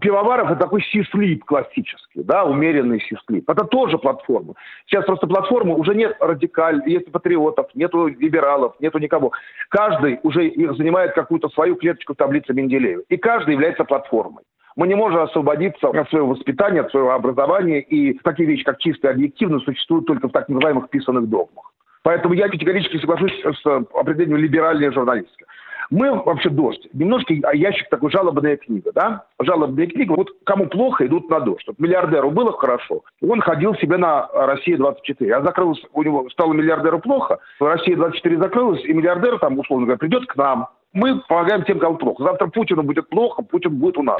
Пивоваров 0.00 0.50
это 0.50 0.60
такой 0.60 0.82
сислип 0.82 1.44
классический, 1.44 2.22
да, 2.22 2.44
умеренный 2.44 3.00
сислип. 3.00 3.48
Это 3.48 3.64
тоже 3.64 3.98
платформа. 3.98 4.54
Сейчас 4.86 5.04
просто 5.04 5.26
платформы 5.26 5.74
уже 5.74 5.94
нет 5.94 6.16
радикаль, 6.18 6.82
есть 6.86 7.12
патриотов, 7.12 7.66
нету 7.74 8.06
либералов, 8.06 8.74
нету 8.80 8.98
никого. 8.98 9.32
Каждый 9.68 10.18
уже 10.22 10.50
занимает 10.76 11.12
какую-то 11.12 11.50
свою 11.50 11.76
клеточку 11.76 12.14
в 12.14 12.16
таблице 12.16 12.54
Менделеева. 12.54 13.02
И 13.08 13.16
каждый 13.18 13.52
является 13.52 13.84
платформой. 13.84 14.44
Мы 14.76 14.88
не 14.88 14.94
можем 14.94 15.20
освободиться 15.20 15.88
от 15.88 16.08
своего 16.08 16.28
воспитания, 16.28 16.80
от 16.80 16.90
своего 16.90 17.12
образования, 17.12 17.82
и 17.82 18.18
такие 18.20 18.48
вещи, 18.48 18.64
как 18.64 18.78
чистая 18.78 19.12
объективность, 19.12 19.66
существуют 19.66 20.06
только 20.06 20.28
в 20.28 20.32
так 20.32 20.48
называемых 20.48 20.88
писанных 20.88 21.28
догмах. 21.28 21.72
Поэтому 22.02 22.34
я 22.34 22.48
категорически 22.48 22.98
соглашусь 22.98 23.32
с 23.44 23.66
определением 23.66 24.38
либеральной 24.38 24.90
журналистики. 24.90 25.44
Мы 25.92 26.10
вообще 26.22 26.48
«Дождь». 26.48 26.88
Немножко 26.94 27.34
ящик 27.52 27.90
такой 27.90 28.10
жалобная 28.10 28.56
книга, 28.56 28.92
да? 28.94 29.26
Жалобная 29.38 29.86
книга. 29.86 30.12
Вот 30.12 30.30
кому 30.44 30.66
плохо, 30.66 31.06
идут 31.06 31.28
на 31.28 31.38
«Дождь». 31.40 31.66
Вот 31.66 31.78
миллиардеру 31.78 32.30
было 32.30 32.50
хорошо, 32.52 33.02
он 33.20 33.42
ходил 33.42 33.74
себе 33.74 33.98
на 33.98 34.26
«Россия-24». 34.32 35.30
А 35.30 35.42
закрылось, 35.42 35.82
у 35.92 36.02
него 36.02 36.30
стало 36.30 36.54
миллиардеру 36.54 36.98
плохо, 36.98 37.40
«Россия-24» 37.60 38.38
закрылась, 38.38 38.82
и 38.86 38.92
миллиардер 38.94 39.38
там, 39.38 39.58
условно 39.58 39.84
говоря, 39.84 39.98
придет 39.98 40.24
к 40.24 40.34
нам. 40.36 40.68
Мы 40.94 41.20
помогаем 41.28 41.62
тем, 41.64 41.78
кому 41.78 41.98
плохо. 41.98 42.24
Завтра 42.24 42.46
Путину 42.46 42.84
будет 42.84 43.10
плохо, 43.10 43.42
Путин 43.42 43.76
будет 43.76 43.98
у 43.98 44.02
нас. 44.02 44.18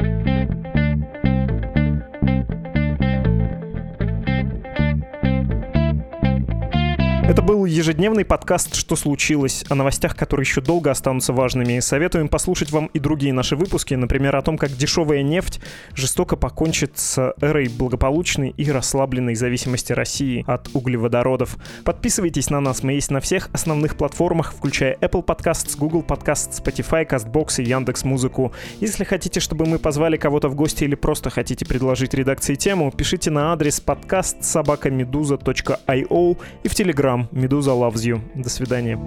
Это 7.32 7.40
был 7.40 7.64
ежедневный 7.64 8.26
подкаст 8.26 8.74
«Что 8.74 8.94
случилось?» 8.94 9.64
о 9.70 9.74
новостях, 9.74 10.14
которые 10.14 10.44
еще 10.44 10.60
долго 10.60 10.90
останутся 10.90 11.32
важными. 11.32 11.80
Советуем 11.80 12.28
послушать 12.28 12.70
вам 12.70 12.88
и 12.88 12.98
другие 12.98 13.32
наши 13.32 13.56
выпуски, 13.56 13.94
например, 13.94 14.36
о 14.36 14.42
том, 14.42 14.58
как 14.58 14.70
дешевая 14.76 15.22
нефть 15.22 15.58
жестоко 15.94 16.36
покончит 16.36 16.98
с 16.98 17.34
эрой 17.40 17.68
благополучной 17.68 18.50
и 18.50 18.70
расслабленной 18.70 19.34
зависимости 19.34 19.94
России 19.94 20.44
от 20.46 20.68
углеводородов. 20.74 21.56
Подписывайтесь 21.86 22.50
на 22.50 22.60
нас, 22.60 22.82
мы 22.82 22.92
есть 22.92 23.10
на 23.10 23.20
всех 23.20 23.48
основных 23.54 23.96
платформах, 23.96 24.52
включая 24.52 24.96
Apple 24.96 25.24
Podcasts, 25.24 25.74
Google 25.78 26.02
Podcasts, 26.02 26.62
Spotify, 26.62 27.08
CastBox 27.08 27.62
и 27.62 27.66
Яндекс 27.66 28.04
Музыку. 28.04 28.52
Если 28.78 29.04
хотите, 29.04 29.40
чтобы 29.40 29.64
мы 29.64 29.78
позвали 29.78 30.18
кого-то 30.18 30.50
в 30.50 30.54
гости 30.54 30.84
или 30.84 30.96
просто 30.96 31.30
хотите 31.30 31.64
предложить 31.64 32.12
редакции 32.12 32.56
тему, 32.56 32.92
пишите 32.94 33.30
на 33.30 33.54
адрес 33.54 33.80
подкаст 33.80 34.44
собакамедуза.io 34.44 36.36
и 36.62 36.68
в 36.68 36.72
Telegram 36.72 37.21
Медуза 37.30 37.72
loves 37.72 38.04
you. 38.04 38.20
До 38.34 38.48
свидания. 38.48 38.98